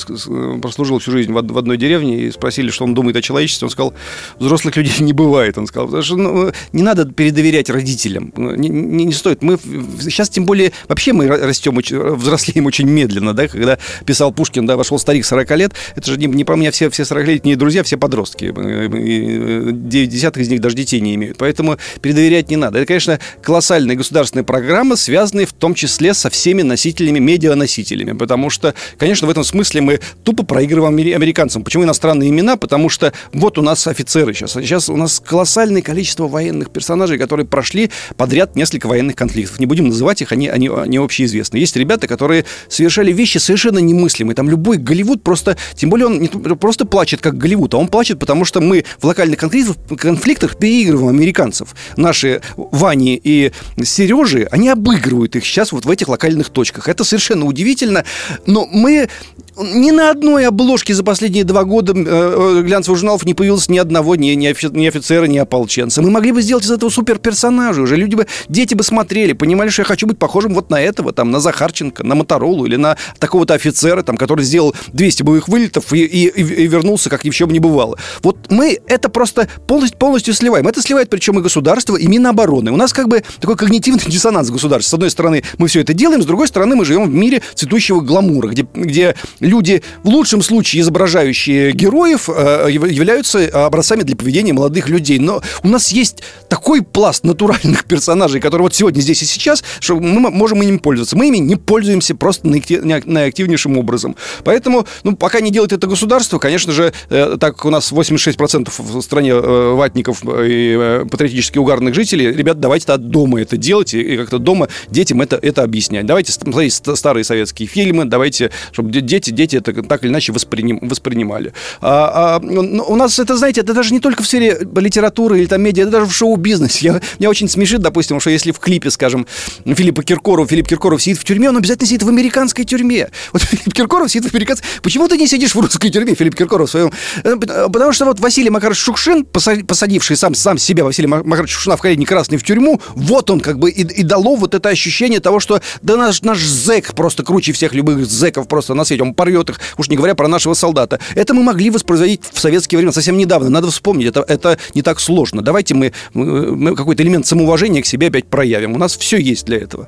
[0.59, 3.65] прослужил всю жизнь в одной деревне, и спросили, что он думает о человечестве.
[3.67, 3.93] Он сказал,
[4.39, 5.57] взрослых людей не бывает.
[5.57, 8.33] Он сказал, потому что ну, не надо передоверять родителям.
[8.35, 9.41] Не, не, не стоит.
[9.41, 9.57] Мы
[10.01, 11.77] сейчас, тем более, вообще мы растем,
[12.17, 16.27] взрослеем очень медленно, да, когда писал Пушкин, да, вошел старик 40 лет, это же не,
[16.27, 18.51] не про меня все, все 40-летние друзья, все подростки.
[18.51, 21.37] 9 десятых из них даже детей не имеют.
[21.37, 22.79] Поэтому передоверять не надо.
[22.79, 28.13] Это, конечно, колоссальная государственная программа, связанная в том числе со всеми носителями, медианосителями.
[28.13, 31.63] Потому что, конечно, в этом смысле мы тупо проигрываем американцам.
[31.63, 32.57] Почему иностранные имена?
[32.57, 34.53] Потому что вот у нас офицеры сейчас.
[34.53, 39.59] Сейчас у нас колоссальное количество военных персонажей, которые прошли подряд несколько военных конфликтов.
[39.59, 41.57] Не будем называть их, они, они, они общеизвестны.
[41.57, 44.35] Есть ребята, которые совершали вещи совершенно немыслимые.
[44.35, 48.19] Там любой Голливуд просто, тем более он не просто плачет как Голливуд, а он плачет,
[48.19, 51.75] потому что мы в локальных конфликтах, переигрываем американцев.
[51.97, 53.51] Наши Вани и
[53.83, 56.87] Сережи, они обыгрывают их сейчас вот в этих локальных точках.
[56.87, 58.05] Это совершенно удивительно,
[58.45, 59.09] но мы
[59.57, 63.77] ни на одной обложке за последние два года э, э, глянцевых журналов не появилось ни
[63.77, 66.01] одного ни, ни, офицера, ни ополченца.
[66.01, 67.81] Мы могли бы сделать из этого суперперсонажа.
[67.81, 71.13] Уже люди бы, дети бы смотрели, понимали, что я хочу быть похожим вот на этого,
[71.13, 75.91] там, на Захарченко, на Моторолу или на такого-то офицера, там, который сделал 200 боевых вылетов
[75.93, 77.97] и, и, и вернулся, как ни в чем не бывало.
[78.21, 80.67] Вот мы это просто полностью, полностью сливаем.
[80.67, 82.71] Это сливает причем и государство, и Минобороны.
[82.71, 84.91] У нас как бы такой когнитивный диссонанс государства.
[84.91, 88.01] С одной стороны, мы все это делаем, с другой стороны, мы живем в мире цветущего
[88.01, 89.15] гламура, где, где
[89.47, 95.19] люди, в лучшем случае изображающие героев, э, являются образцами для поведения молодых людей.
[95.19, 99.99] Но у нас есть такой пласт натуральных персонажей, которые вот сегодня здесь и сейчас, что
[99.99, 101.17] мы можем ими пользоваться.
[101.17, 104.15] Мы ими не пользуемся просто наиактивнейшим образом.
[104.43, 109.01] Поэтому, ну, пока не делает это государство, конечно же, э, так у нас 86% в
[109.01, 114.39] стране э, ватников и патриотически угарных жителей, ребят, давайте -то дома это делать и как-то
[114.39, 116.05] дома детям это, это объяснять.
[116.05, 121.53] Давайте смотреть старые советские фильмы, давайте, чтобы дети, дети это так или иначе восприним, воспринимали.
[121.79, 125.45] А, а, ну, у нас это, знаете, это даже не только в сфере литературы или
[125.45, 127.01] там медиа, это даже в шоу-бизнесе.
[127.19, 129.25] Меня очень смешит, допустим, что если в клипе, скажем,
[129.65, 133.09] Филиппа Киркорова, Филипп Киркоров сидит в тюрьме, он обязательно сидит в американской тюрьме.
[133.31, 134.67] Вот Филипп Киркоров сидит в американской...
[134.81, 136.91] Почему ты не сидишь в русской тюрьме, Филипп Киркоров, в своем...
[137.23, 141.81] Э, потому что вот Василий Макарович Шукшин, посадивший сам, сам себя, Василий Макарович Шукшина в
[141.81, 145.39] колени красный в тюрьму, вот он как бы и, и дало вот это ощущение того,
[145.39, 149.03] что да наш, наш зэк просто круче всех любых зэков просто на свете.
[149.03, 150.99] Он порвет их, уж не говоря про нашего солдата.
[151.15, 153.49] Это мы могли воспроизводить в советские времена совсем недавно.
[153.49, 155.41] Надо вспомнить, это, это не так сложно.
[155.41, 158.73] Давайте мы, мы какой-то элемент самоуважения к себе опять проявим.
[158.73, 159.87] У нас все есть для этого.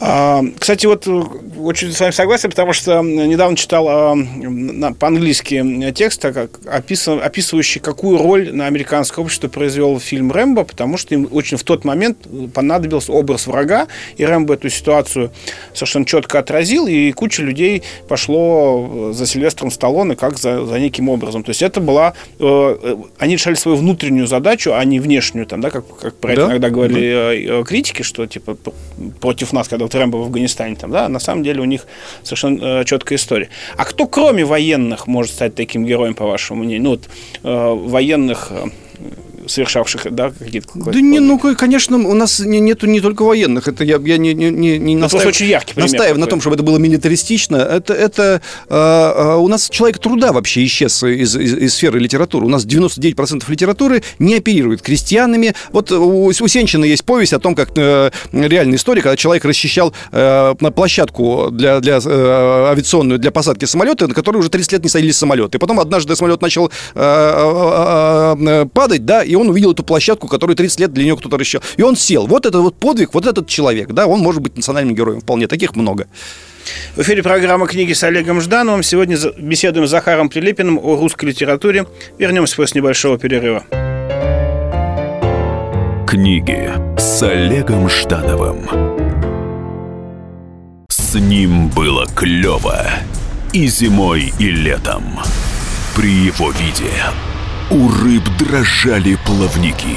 [0.00, 1.22] А, кстати, вот э,
[1.58, 4.16] очень с вами согласен, потому что недавно читал а,
[4.98, 11.56] по-английски текст, описывающий, какую роль на американское общество произвел фильм «Рэмбо», потому что им очень
[11.56, 12.18] в тот момент
[12.54, 15.30] понадобился образ врага, и Рэмбо эту ситуацию
[15.74, 18.41] совершенно четко отразил, и куча людей пошло
[19.12, 21.42] за Сильвестром Сталлоне как за, за неким образом.
[21.42, 22.14] То есть это была...
[22.38, 26.46] Э, они решали свою внутреннюю задачу, а не внешнюю, там, да, как, как про это
[26.46, 27.64] иногда говорили да.
[27.64, 28.56] критики, что типа
[29.20, 31.86] против нас, когда вот Рэмбо в Афганистане, там, да, на самом деле у них
[32.22, 33.48] совершенно четкая история.
[33.76, 36.82] А кто, кроме военных, может стать таким героем, по вашему мнению?
[36.82, 37.08] Ну, вот
[37.42, 38.52] военных
[39.52, 40.68] совершавших да, какие-то...
[40.74, 43.68] Да не, ну, конечно, у нас не, нету не только военных.
[43.68, 45.26] Это я, я не, не, не, не настаив...
[45.26, 47.56] очень яркий пример настаиваю на том, чтобы это было милитаристично.
[47.56, 52.46] Это, это э, у нас человек труда вообще исчез из, из, из сферы литературы.
[52.46, 55.54] У нас 99% литературы не оперирует крестьянами.
[55.70, 59.92] Вот у, у Сенчина есть повесть о том, как э, реальная история, когда человек расчищал
[60.10, 64.88] э, площадку для, для э, авиационную, для посадки самолета, на которой уже 30 лет не
[64.88, 65.58] садились самолеты.
[65.58, 70.28] И потом однажды самолет начал э, э, э, падать, да, и он увидел эту площадку,
[70.28, 71.62] которую 30 лет для него кто-то расчищал.
[71.76, 72.26] И он сел.
[72.26, 75.46] Вот это вот подвиг, вот этот человек, да, он может быть национальным героем вполне.
[75.46, 76.06] Таких много.
[76.94, 78.82] В эфире программа «Книги» с Олегом Ждановым.
[78.82, 81.86] Сегодня беседуем с Захаром Прилепиным о русской литературе.
[82.18, 83.64] Вернемся после небольшого перерыва.
[86.06, 88.68] Книги с Олегом Ждановым.
[90.88, 92.86] С ним было клево
[93.52, 95.02] и зимой, и летом.
[95.94, 96.90] При его виде
[97.72, 99.96] у рыб дрожали плавники.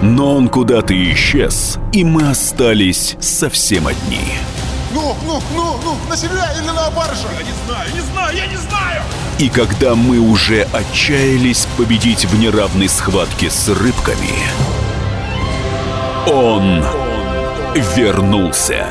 [0.00, 4.38] Но он куда-то исчез, и мы остались совсем одни.
[4.94, 7.28] Ну, ну, ну, ну, на себя или на баржу?
[7.38, 9.02] Я не знаю, не знаю, я не знаю!
[9.38, 14.32] И когда мы уже отчаялись победить в неравной схватке с рыбками,
[16.26, 16.82] он
[17.96, 18.86] вернулся.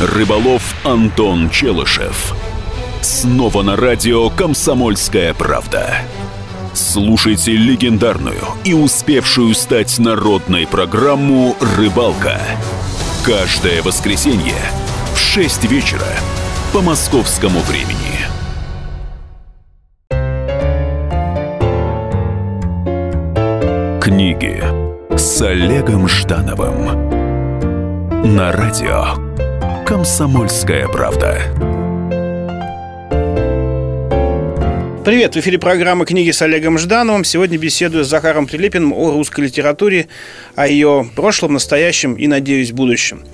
[0.00, 2.34] Рыболов Антон Челышев.
[3.02, 5.94] Снова на радио «Комсомольская правда».
[6.72, 12.40] Слушайте легендарную и успевшую стать народной программу «Рыбалка».
[13.26, 14.54] Каждое воскресенье
[15.12, 16.08] в 6 вечера
[16.72, 18.20] по московскому времени.
[24.00, 24.64] Книги
[25.14, 27.10] с Олегом Ждановым
[28.34, 29.19] на радио
[29.90, 31.40] «Комсомольская правда».
[35.04, 37.24] Привет, в эфире программа «Книги с Олегом Ждановым».
[37.24, 40.06] Сегодня беседую с Захаром Прилепиным о русской литературе,
[40.54, 43.24] о ее прошлом, настоящем и, надеюсь, будущем.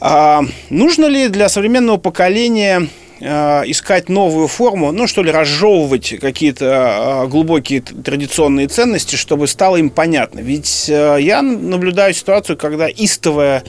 [0.00, 2.88] А, нужно ли для современного поколения
[3.22, 9.90] искать новую форму, ну, что ли, разжевывать какие-то э, глубокие традиционные ценности, чтобы стало им
[9.90, 10.40] понятно.
[10.40, 13.62] Ведь э, я наблюдаю ситуацию, когда истовая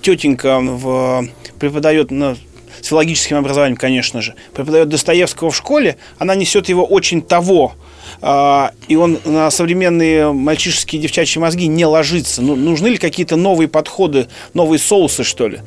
[0.00, 1.26] тетенька в,
[1.58, 2.36] преподает на
[2.80, 7.72] с филологическим образованием, конечно же, преподает Достоевского в школе, она несет его очень того,
[8.20, 12.42] и он на современные мальчишеские девчачьи мозги не ложится.
[12.42, 15.60] Ну, нужны ли какие-то новые подходы, новые соусы, что ли?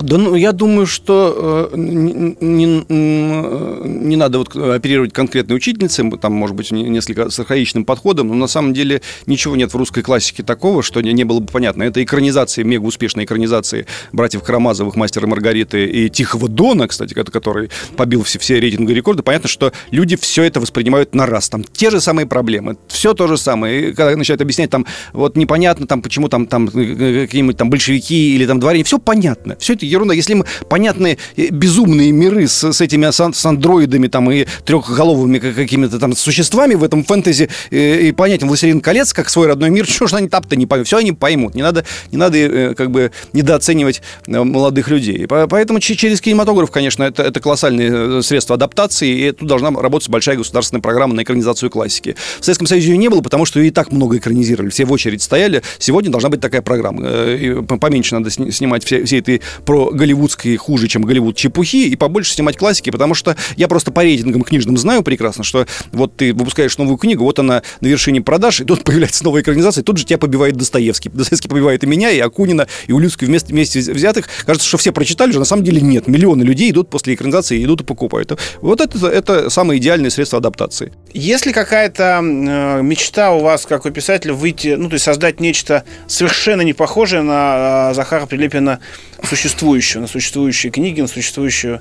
[0.00, 6.32] Да, ну, я думаю, что э, не, не, не надо вот оперировать конкретной учительницей, там,
[6.34, 10.42] может быть, несколько с архаичным подходом, но на самом деле ничего нет в русской классике
[10.44, 11.82] такого, что не, не было бы понятно.
[11.82, 18.22] Это экранизации, мега успешные экранизации братьев Карамазовых, Мастера Маргариты и Тихого Дона, кстати, который побил
[18.22, 19.22] все, все рейтинговые рекорды.
[19.22, 21.48] Понятно, что люди все это воспринимают на раз.
[21.48, 23.90] Там те же самые проблемы, все то же самое.
[23.90, 28.36] И когда начинают объяснять, там, вот непонятно, там, почему там, там э, какие-нибудь там большевики
[28.36, 29.56] или там дворяне, все понятно.
[29.58, 30.14] Все это ерунда.
[30.14, 35.98] Если мы понятные э, безумные миры с, с этими с, андроидами там и трехголовыми какими-то
[35.98, 40.06] там существами в этом фэнтези э, и понять «Властелин колец» как свой родной мир, что
[40.06, 40.86] ж они там-то не поймут.
[40.86, 41.54] Все они поймут.
[41.54, 45.26] Не надо, не надо э, как бы недооценивать молодых людей.
[45.26, 50.82] Поэтому через кинематограф, конечно, это, это колоссальное средство адаптации, и тут должна работать большая государственная
[50.82, 52.16] программа на экранизацию классики.
[52.40, 54.70] В Советском Союзе ее не было, потому что и так много экранизировали.
[54.70, 55.62] Все в очередь стояли.
[55.78, 57.08] Сегодня должна быть такая программа.
[57.34, 62.32] И поменьше надо снимать все, все этой про голливудской хуже, чем Голливуд чепухи, и побольше
[62.32, 66.76] снимать классики, потому что я просто по рейтингам книжным знаю прекрасно, что вот ты выпускаешь
[66.78, 70.04] новую книгу, вот она на вершине продаж, и тут появляется новая экранизация, и тут же
[70.04, 71.10] тебя побивает Достоевский.
[71.10, 74.28] Достоевский побивает и меня, и Акунина, и Улюцкую вместе, вместе взятых.
[74.44, 76.08] Кажется, что все прочитали же, на самом деле нет.
[76.08, 78.38] Миллионы людей идут после экранизации, идут и покупают.
[78.60, 80.92] Вот это, это самое идеальное средство адаптации.
[81.12, 85.40] Есть ли какая-то э, мечта у вас, как у писателя, выйти, ну, то есть создать
[85.40, 88.80] нечто совершенно не похожее на э, Захара Прилепина
[89.22, 89.67] существует?
[89.68, 91.80] Существующего, на существующие книги, на существующую...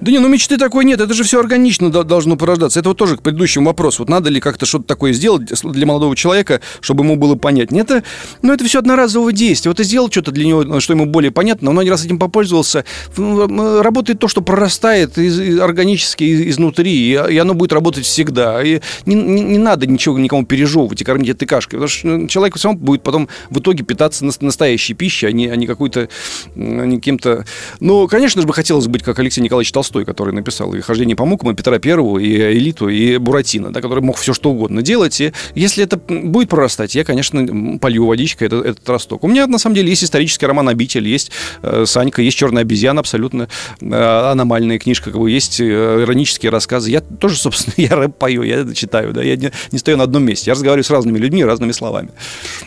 [0.00, 2.80] Да не, ну мечты такой нет, это же все органично должно порождаться.
[2.80, 4.02] Это вот тоже к предыдущему вопросу.
[4.02, 7.78] Вот надо ли как-то что-то такое сделать для молодого человека, чтобы ему было понятно.
[7.78, 8.02] Это,
[8.42, 9.70] ну, это все одноразовое действие.
[9.70, 12.84] Вот ты сделал что-то для него, что ему более понятно, он один раз этим попользовался.
[13.16, 18.62] Ну, работает то, что прорастает из, органически изнутри, и оно будет работать всегда.
[18.62, 22.28] И не, не, не надо ничего никому пережевывать и кормить этой кашкой, потому что ну,
[22.28, 26.08] человек сам будет потом в итоге питаться настоящей пищей, а не, а не какой-то,
[26.56, 27.44] а не каким-то...
[27.80, 31.24] Ну, конечно же, бы хотелось быть как Алексей Николаевич Толстой, который написал и «Хождение по
[31.24, 35.20] мукам», и Петра Первого, и «Элиту», и Буратино, да, который мог все что угодно делать.
[35.20, 39.24] И если это будет прорастать, я, конечно, полью водичкой этот, этот росток.
[39.24, 41.30] У меня, на самом деле, есть исторический роман «Обитель», есть
[41.62, 43.48] э, Санька, есть «Черная обезьяна», абсолютно
[43.80, 46.90] э, аномальная книжка, как бы, есть э, иронические рассказы.
[46.90, 50.24] Я тоже, собственно, я рэп пою, я читаю, да, я не, не стою на одном
[50.24, 50.50] месте.
[50.50, 52.10] Я разговариваю с разными людьми, разными словами.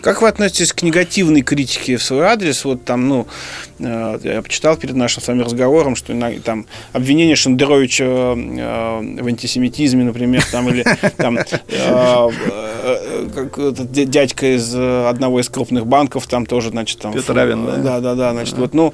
[0.02, 2.66] Как вы относитесь к негативной критике в свой адрес?
[2.66, 3.28] Вот там, ну,
[3.80, 6.14] э, я почитал перед нашим с вами разговором, что
[6.44, 10.86] там обвинение Шендеровича э, в антисемитизме, например, там, или
[11.18, 12.30] там э,
[13.34, 17.14] как этот дядька из одного из крупных банков, там тоже, значит, там...
[17.14, 17.78] Петр Равин, да?
[17.78, 18.94] Да, да, да, значит, вот, ну,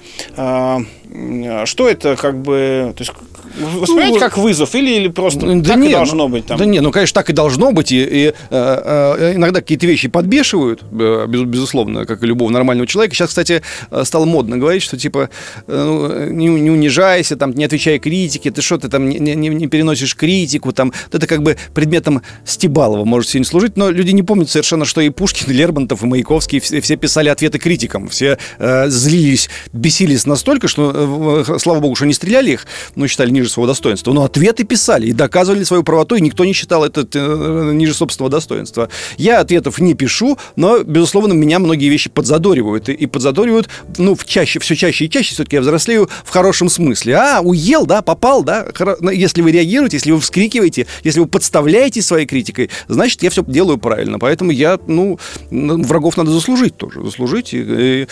[1.66, 3.14] что это, как бы, то есть
[3.60, 6.46] воспринимаете ну, как вызов или, или просто да так не, и должно ну, быть?
[6.46, 6.58] Там?
[6.58, 7.92] Да нет, ну, конечно, так и должно быть.
[7.92, 13.16] И, и э, э, иногда какие-то вещи подбешивают, э, безусловно, как и любого нормального человека.
[13.16, 15.30] Сейчас, кстати, э, стало модно говорить, что типа
[15.68, 19.50] э, ну, не, не унижайся, там, не отвечай критике, ты что, ты там не, не,
[19.50, 24.24] не переносишь критику, там, это как бы предметом Стебалова может сегодня служить, но люди не
[24.24, 28.38] помнят совершенно, что и Пушкин, и Лермонтов, и Маяковский все, все писали ответы критикам, все
[28.58, 33.49] э, злились, бесились настолько, что, э, слава богу, что не стреляли их, но считали ниже
[33.50, 34.14] своего достоинства.
[34.14, 38.32] Но ответы писали и доказывали свою правоту, и никто не считал это э, ниже собственного
[38.32, 38.90] достоинства.
[39.18, 42.90] Я ответов не пишу, но, безусловно, меня многие вещи подзадоривают.
[42.90, 46.70] И, и подзадоривают, ну, в чаще, все чаще и чаще все-таки я взрослею в хорошем
[46.70, 47.16] смысле.
[47.16, 48.68] А, уел, да, попал, да.
[49.00, 53.44] Ну, если вы реагируете, если вы вскрикиваете, если вы подставляете своей критикой, значит, я все
[53.44, 54.20] делаю правильно.
[54.20, 55.20] Поэтому я, ну,
[55.50, 57.04] врагов надо заслужить тоже.
[57.04, 57.54] Заслужить.
[57.54, 58.08] И, и,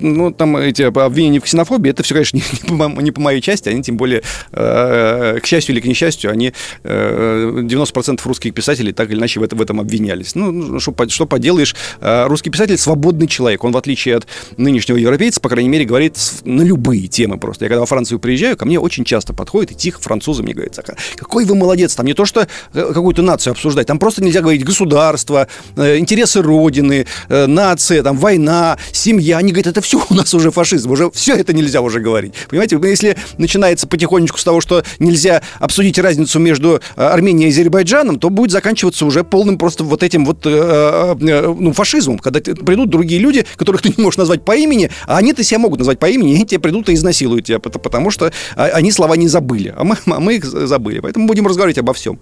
[0.00, 3.40] ну, там эти обвинения в ксенофобии, это все, конечно, не, не, по, не по моей
[3.40, 4.22] части, они тем более
[4.52, 6.52] э, к счастью или к несчастью, они
[6.82, 10.34] 90% э, русских писателей так или иначе в, это, в этом обвинялись.
[10.34, 13.64] Ну, ну что, что поделаешь, э, русский писатель свободный человек.
[13.64, 17.64] Он, в отличие от нынешнего европейца, по крайней мере, говорит на любые темы просто.
[17.64, 20.78] Я когда во Францию приезжаю, ко мне очень часто подходят и тихо французы мне говорят,
[21.16, 25.48] какой вы молодец, там не то, что какую-то нацию обсуждать, там просто нельзя говорить государство,
[25.76, 29.38] интересы Родины, нация, там война, семья.
[29.38, 32.34] Они говорят, это все у нас уже фашизм, уже все это нельзя уже говорить.
[32.48, 38.18] Понимаете, если начинается потихонечку с того, что нельзя обсудить разницу между э, Арменией и Азербайджаном,
[38.18, 42.90] то будет заканчиваться уже полным просто вот этим вот э, э, ну, фашизмом, когда придут
[42.90, 46.06] другие люди, которых ты не можешь назвать по имени, а они-то себя могут назвать по
[46.06, 49.84] имени, и тебе придут и изнасилуют тебя, потому что а, они слова не забыли, а
[49.84, 51.00] мы, а мы их забыли.
[51.00, 52.18] Поэтому будем разговаривать обо всем.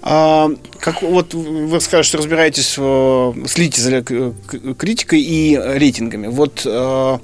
[0.00, 2.78] А, как вот вы скажете, разбираетесь,
[3.50, 6.28] следите за критикой и рейтингами.
[6.28, 7.18] Вот а,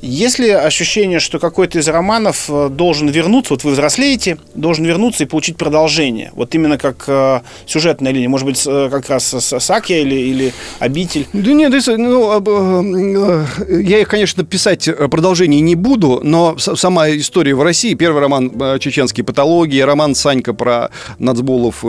[0.00, 5.24] есть ли ощущение, что какой-то из романов э, должен вернуться, вот вы взрослеете, должен вернуться
[5.24, 6.30] и получить продолжение?
[6.34, 11.26] Вот именно как а, сюжетная линия, может быть, как раз с Сакия или, или Обитель?
[11.32, 18.20] Да нет, ну, я конечно, писать продолжение не буду, но сама история в России, первый
[18.20, 18.50] роман
[18.80, 21.84] «Чеченские патологии», роман Санька про нацболов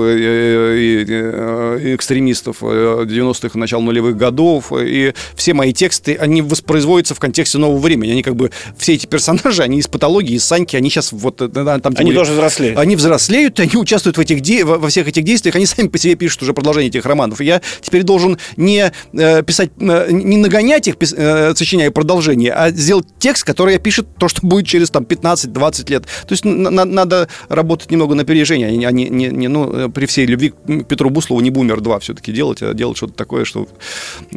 [1.96, 8.12] экстремистов 90-х, начала нулевых годов, и все мои тексты, они воспроизводятся в контексте нового времени.
[8.12, 11.42] Они как бы, все эти персонажи, они из патологии, из Саньки, они сейчас вот...
[11.42, 12.78] Э, там, они более, тоже взрослеют.
[12.78, 16.16] Они взрослеют, они участвуют в этих де- во всех этих действиях, они сами по себе
[16.16, 17.42] пишут уже продолжение этих романов.
[17.42, 22.70] И я теперь должен не э, писать, э, не нагонять их, э, сочиняя продолжение, а
[22.72, 26.04] сделать текст, который пишет то, что будет через там 15-20 лет.
[26.04, 30.06] То есть на- надо работать немного на опережение, а не, не, не, ну, э, при
[30.06, 33.68] всей любви к Петру Буслову не Бумер 2 все-таки делать, а делать что-то такое, что,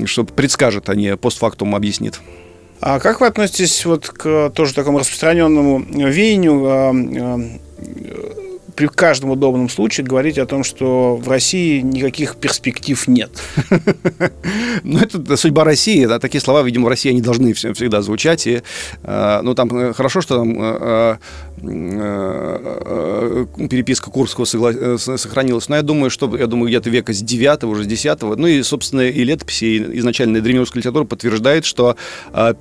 [0.05, 2.21] что предскажет, а не постфактум объяснит.
[2.81, 7.41] А как вы относитесь вот к тоже такому распространенному веянию а, а,
[8.79, 13.31] при каждом удобном случае говорить о том, что в России никаких перспектив нет.
[14.85, 16.07] Ну, это судьба России.
[16.07, 18.47] Да, такие слова, видимо, в России они должны всегда звучать.
[18.47, 18.63] И,
[19.03, 21.17] э, ну, там э, хорошо, что там э,
[23.69, 25.69] переписка Курского сохранилась.
[25.69, 28.63] Но я думаю, что я думаю, где-то века с 9 уже с 10 Ну и,
[28.63, 31.97] собственно, и летописи, и изначальная древнерусская литература подтверждает, что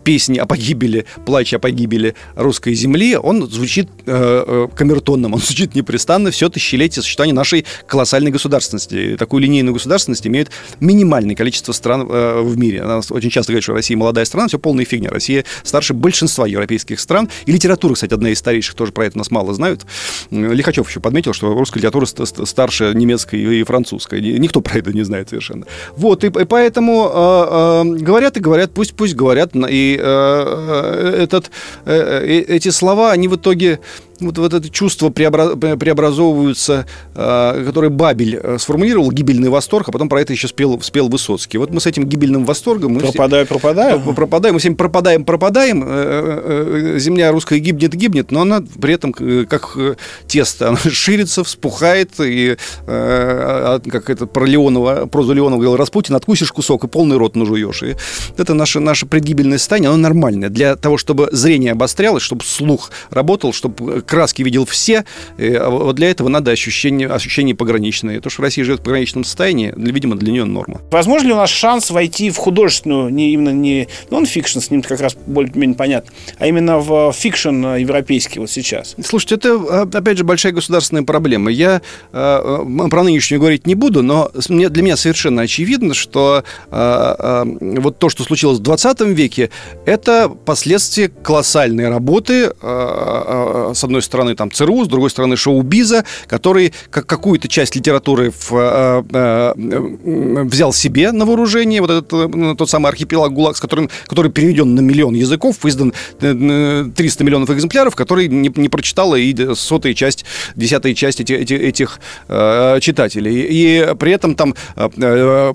[0.04, 6.50] песни о погибели, плач о погибели русской земли, он звучит камертонным, он звучит непрестанно все
[6.50, 9.16] тысячелетие существования нашей колоссальной государственности.
[9.18, 12.82] Такую линейную государственность имеет минимальное количество стран э, в мире.
[12.82, 15.10] Она очень часто говорит, что Россия молодая страна, все полная фигня.
[15.10, 17.30] Россия старше большинства европейских стран.
[17.46, 19.86] И литература, кстати, одна из старейших, тоже про это нас мало знают.
[20.32, 24.22] Лихачев еще подметил, что русская литература старше немецкой и французской.
[24.22, 25.66] Никто про это не знает совершенно.
[25.96, 27.48] Вот, и, поэтому э,
[27.98, 29.52] э, говорят и говорят, пусть, пусть говорят.
[29.56, 31.52] И э, этот,
[31.86, 33.80] эти слова, они в итоге
[34.20, 40.22] вот, вот это чувство преобразовываются, э, которое Бабель э, сформулировал, гибельный восторг, а потом про
[40.22, 41.58] это еще спел, спел Высоцкий.
[41.58, 42.94] Вот мы с этим гибельным восторгом...
[42.94, 44.00] Мы пропадаю, все, пропадаю.
[44.14, 47.00] Пропадаем, мы всем пропадаем, пропадаем.
[47.00, 49.78] Земля русская гибнет, гибнет, но она при этом как
[50.28, 56.52] тесто, она ширится, вспухает, и а, как это про Леонова, прозу Леонова говорил Распутин, откусишь
[56.52, 57.84] кусок и полный рот нажуешь.
[57.84, 57.96] И
[58.38, 60.50] это наше, наше предгибельное состояние, оно нормальное.
[60.50, 65.06] Для того, чтобы зрение обострялось, чтобы слух работал, чтобы краски видел все.
[65.38, 68.20] Э, а вот для этого надо ощущение, ощущение пограничное.
[68.22, 70.82] То, что Россия живет в пограничном состоянии, видимо, для нее норма.
[70.92, 75.02] Возможно ли у нас шанс войти в художественную, не именно не нон-фикшн, с ним как
[75.02, 78.96] раз более-менее понятно, а именно в fiction европейский вот сейчас?
[79.04, 81.52] Слушайте, это, а, опять же, большая государственная проблема.
[81.52, 81.82] Я
[82.12, 88.10] э, про нынешнюю говорить не буду, но для меня совершенно очевидно, что э, вот то,
[88.10, 89.50] что случилось в 20 веке,
[89.86, 96.74] это последствия колоссальной работы, с одной одной стороны там ЦРУ, с другой стороны шоу-биза, который
[96.90, 102.70] как какую-то часть литературы в, э, э, взял себе на вооружение, вот этот э, тот
[102.70, 108.28] самый архипелаг ГУЛАГ, с которым, который переведен на миллион языков, издан 300 миллионов экземпляров, который
[108.28, 110.26] не, не прочитала и сотая часть,
[110.56, 113.48] десятая часть эти, эти, этих э, читателей.
[113.50, 115.54] И при этом там э,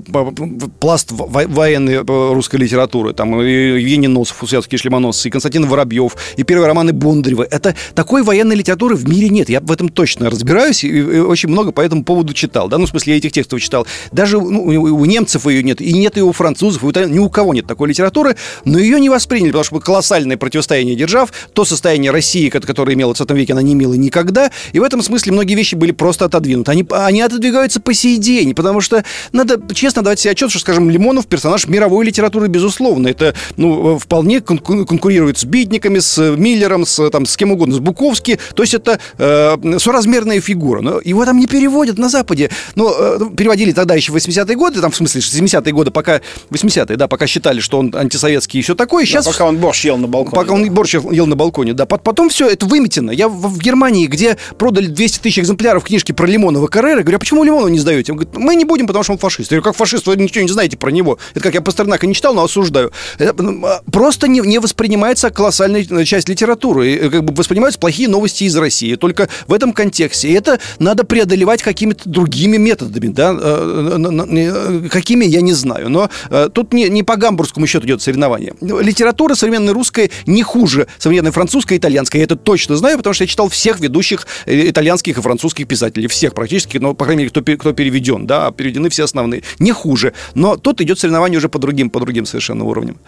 [0.80, 1.98] пласт военной
[2.34, 7.46] русской литературы, там и Евгений Носов, Усятский шлемоносцы, и Константин Воробьев, и первые романы Бондарева.
[7.50, 9.50] Это такой военной литературы в мире нет.
[9.50, 12.68] Я в этом точно разбираюсь и, очень много по этому поводу читал.
[12.68, 12.78] Да?
[12.78, 13.86] Ну, в смысле, я этих текстов читал.
[14.10, 17.18] Даже ну, у немцев ее нет, и нет и у французов, и у итальянцев, ни
[17.18, 21.66] у кого нет такой литературы, но ее не восприняли, потому что колоссальное противостояние держав, то
[21.66, 25.32] состояние России, которое имела в 20 веке, она не имела никогда, и в этом смысле
[25.32, 26.70] многие вещи были просто отодвинуты.
[26.70, 30.88] Они, они отодвигаются по сей день, потому что надо честно давать себе отчет, что, скажем,
[30.88, 33.08] Лимонов персонаж мировой литературы, безусловно.
[33.08, 38.21] Это ну, вполне конкурирует с Битниками, с Миллером, с, там, с кем угодно, с Буковским,
[38.22, 40.80] по то есть это э, соразмерная фигура.
[40.80, 42.50] Но его там не переводят на Западе.
[42.74, 46.20] Но э, переводили тогда еще в 80-е годы, там в смысле 70-е годы, пока
[46.50, 49.04] 80-е, да, пока считали, что он антисоветский и все такое.
[49.04, 50.34] Сейчас, да, пока он борщ ел на балконе.
[50.34, 51.86] Пока он борщ ел на балконе, да.
[51.86, 53.10] Потом все это выметено.
[53.10, 57.20] Я в, в Германии, где продали 200 тысяч экземпляров книжки про Лимонова Каррера, говорю, а
[57.20, 58.12] почему Лимонова не сдаете?
[58.12, 59.50] Он говорит, мы не будем, потому что он фашист.
[59.50, 61.18] Я говорю, как фашист, вы ничего не знаете про него.
[61.32, 62.92] Это как я Пастернака не читал, но осуждаю.
[63.18, 66.92] Это ну, а, просто не, не воспринимается колоссальная часть литературы.
[66.92, 68.94] И, как бы воспринимаются плохие новости из России.
[68.94, 70.32] Только в этом контексте.
[70.32, 75.88] Это надо преодолевать какими-то другими методами, да, э, э, какими, я не знаю.
[75.88, 78.54] Но э, тут не, не по гамбургскому счету идет соревнование.
[78.60, 82.20] Литература современная русская не хуже современной французской и итальянской.
[82.20, 86.06] Я это точно знаю, потому что я читал всех ведущих итальянских и французских писателей.
[86.08, 89.42] Всех практически, но, по крайней мере, кто, кто переведен, да, переведены все основные.
[89.58, 90.12] Не хуже.
[90.34, 92.98] Но тут идет соревнование уже по другим, по другим совершенно уровням.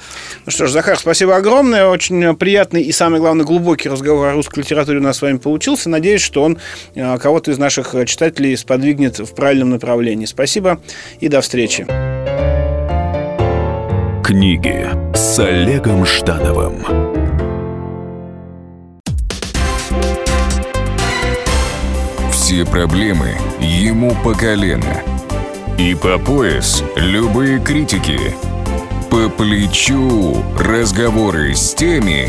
[0.47, 1.87] Ну что ж, Захар, спасибо огромное.
[1.89, 5.89] Очень приятный и, самое главное, глубокий разговор о русской литературе у нас с вами получился.
[5.89, 6.59] Надеюсь, что он
[6.95, 10.27] э, кого-то из наших читателей сподвигнет в правильном направлении.
[10.27, 10.81] Спасибо
[11.21, 11.87] и до встречи.
[14.25, 16.85] Книги с Олегом Ждановым.
[22.33, 25.03] Все проблемы ему по колено.
[25.79, 28.19] И по пояс любые критики.
[29.11, 32.29] По плечу разговоры с теми,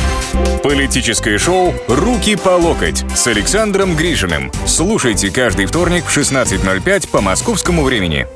[0.63, 4.51] Политическое шоу «Руки по локоть» с Александром Гришиным.
[4.65, 8.27] Слушайте каждый вторник в 16.05 по московскому времени.